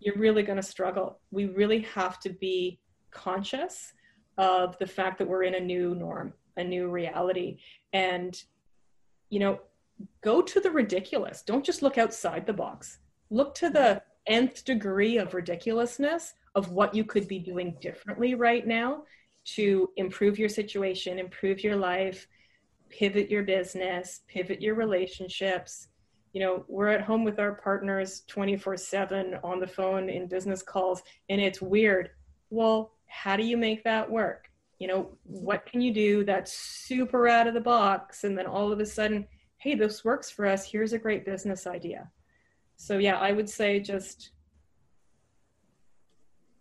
you're 0.00 0.16
really 0.16 0.42
going 0.42 0.56
to 0.56 0.62
struggle. 0.62 1.20
We 1.30 1.46
really 1.46 1.80
have 1.94 2.18
to 2.20 2.30
be 2.30 2.80
conscious 3.10 3.92
of 4.38 4.78
the 4.78 4.86
fact 4.86 5.18
that 5.18 5.28
we're 5.28 5.42
in 5.42 5.54
a 5.54 5.60
new 5.60 5.94
norm 5.94 6.32
a 6.56 6.64
new 6.64 6.88
reality. 6.88 7.58
And 7.92 8.40
you 9.30 9.38
know 9.40 9.60
go 10.22 10.40
to 10.40 10.60
the 10.60 10.70
ridiculous. 10.70 11.42
Don't 11.42 11.64
just 11.64 11.82
look 11.82 11.98
outside 11.98 12.46
the 12.46 12.52
box. 12.52 12.98
Look 13.30 13.54
to 13.56 13.70
the 13.70 14.02
nth 14.26 14.64
degree 14.64 15.18
of 15.18 15.34
ridiculousness 15.34 16.34
of 16.54 16.70
what 16.70 16.94
you 16.94 17.04
could 17.04 17.28
be 17.28 17.38
doing 17.38 17.76
differently 17.80 18.34
right 18.34 18.66
now 18.66 19.02
to 19.44 19.90
improve 19.96 20.38
your 20.38 20.48
situation 20.48 21.18
improve 21.18 21.64
your 21.64 21.76
life 21.76 22.26
pivot 22.90 23.30
your 23.30 23.42
business 23.42 24.20
pivot 24.28 24.60
your 24.60 24.74
relationships 24.74 25.88
you 26.32 26.40
know 26.40 26.64
we're 26.68 26.88
at 26.88 27.02
home 27.02 27.24
with 27.24 27.38
our 27.38 27.52
partners 27.52 28.22
24 28.28 28.76
7 28.76 29.38
on 29.42 29.60
the 29.60 29.66
phone 29.66 30.08
in 30.08 30.26
business 30.26 30.62
calls 30.62 31.02
and 31.28 31.40
it's 31.40 31.60
weird. 31.60 32.10
Well 32.50 32.92
how 33.06 33.36
do 33.36 33.44
you 33.44 33.56
make 33.56 33.84
that 33.84 34.10
work? 34.10 34.48
You 34.78 34.88
know 34.88 35.10
what 35.24 35.66
can 35.66 35.80
you 35.80 35.92
do 35.92 36.24
that's 36.24 36.52
super 36.52 37.28
out 37.28 37.46
of 37.46 37.54
the 37.54 37.60
box 37.60 38.24
and 38.24 38.36
then 38.36 38.46
all 38.46 38.72
of 38.72 38.80
a 38.80 38.86
sudden 38.86 39.26
hey 39.58 39.74
this 39.74 40.04
works 40.04 40.30
for 40.30 40.46
us 40.46 40.64
here's 40.64 40.92
a 40.92 40.98
great 40.98 41.24
business 41.24 41.66
idea. 41.66 42.10
So 42.76 42.98
yeah 42.98 43.18
i 43.18 43.32
would 43.32 43.48
say 43.48 43.80
just 43.80 44.30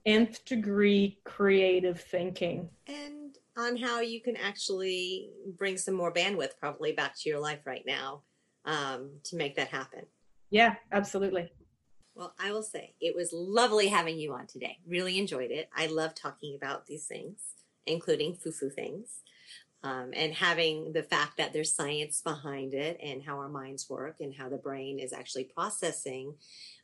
nth 0.05 0.43
degree 0.45 1.19
creative 1.23 2.01
thinking. 2.01 2.69
And 2.87 3.37
on 3.57 3.77
how 3.77 3.99
you 3.99 4.21
can 4.21 4.37
actually 4.37 5.29
bring 5.57 5.77
some 5.77 5.93
more 5.93 6.13
bandwidth 6.13 6.57
probably 6.59 6.93
back 6.93 7.13
to 7.19 7.29
your 7.29 7.39
life 7.39 7.59
right 7.65 7.83
now 7.85 8.23
um, 8.65 9.11
to 9.23 9.35
make 9.35 9.55
that 9.55 9.69
happen 9.69 10.05
yeah 10.49 10.75
absolutely 10.91 11.49
well, 12.15 12.33
I 12.37 12.51
will 12.51 12.63
say 12.63 12.95
it 12.99 13.15
was 13.15 13.31
lovely 13.31 13.87
having 13.87 14.19
you 14.19 14.33
on 14.33 14.45
today. 14.45 14.79
Really 14.85 15.17
enjoyed 15.17 15.51
it. 15.51 15.69
I 15.73 15.85
love 15.85 16.13
talking 16.13 16.53
about 16.53 16.85
these 16.85 17.05
things 17.05 17.39
including 17.89 18.35
foo-foo 18.35 18.69
things. 18.69 19.19
Um, 19.81 20.09
and 20.13 20.33
having 20.33 20.91
the 20.91 21.03
fact 21.03 21.37
that 21.37 21.53
there's 21.53 21.73
science 21.73 22.21
behind 22.21 22.73
it 22.73 22.99
and 23.01 23.23
how 23.23 23.37
our 23.37 23.47
minds 23.47 23.89
work 23.89 24.17
and 24.19 24.35
how 24.35 24.49
the 24.49 24.57
brain 24.57 24.99
is 24.99 25.13
actually 25.13 25.45
processing, 25.45 26.33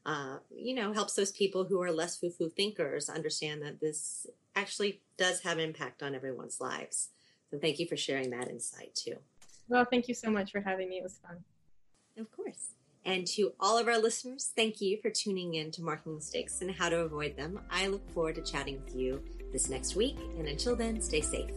uh, 0.05 0.38
you 0.49 0.73
know, 0.73 0.93
helps 0.93 1.13
those 1.13 1.33
people 1.33 1.65
who 1.65 1.81
are 1.81 1.91
less 1.91 2.17
foo-foo 2.17 2.49
thinkers 2.49 3.09
understand 3.09 3.61
that 3.63 3.81
this 3.81 4.27
actually 4.55 5.01
does 5.17 5.41
have 5.41 5.59
impact 5.59 6.03
on 6.03 6.15
everyone's 6.15 6.61
lives. 6.61 7.09
So 7.51 7.59
thank 7.59 7.79
you 7.79 7.88
for 7.88 7.97
sharing 7.97 8.29
that 8.29 8.47
insight 8.47 8.95
too. 8.95 9.17
Well, 9.67 9.83
thank 9.83 10.07
you 10.07 10.13
so 10.13 10.31
much 10.31 10.53
for 10.53 10.61
having 10.61 10.88
me. 10.88 10.99
It 10.99 11.03
was 11.03 11.17
fun. 11.17 11.43
Of 12.17 12.32
course. 12.32 12.71
And 13.06 13.28
to 13.28 13.54
all 13.60 13.78
of 13.78 13.88
our 13.88 13.99
listeners, 13.99 14.51
thank 14.56 14.82
you 14.82 14.97
for 15.01 15.12
tuning 15.12 15.56
in 15.56 15.69
to 15.71 15.84
Marketing 15.84 16.15
Mistakes 16.15 16.62
and 16.62 16.71
How 16.71 16.89
to 16.89 17.01
Avoid 17.01 17.38
Them. 17.38 17.60
I 17.69 17.88
look 17.88 18.10
forward 18.13 18.36
to 18.36 18.41
chatting 18.41 18.82
with 18.84 18.95
you 18.95 19.23
this 19.51 19.69
next 19.69 19.95
week. 19.95 20.17
And 20.39 20.47
until 20.47 20.75
then, 20.75 20.99
stay 21.01 21.21
safe. 21.21 21.51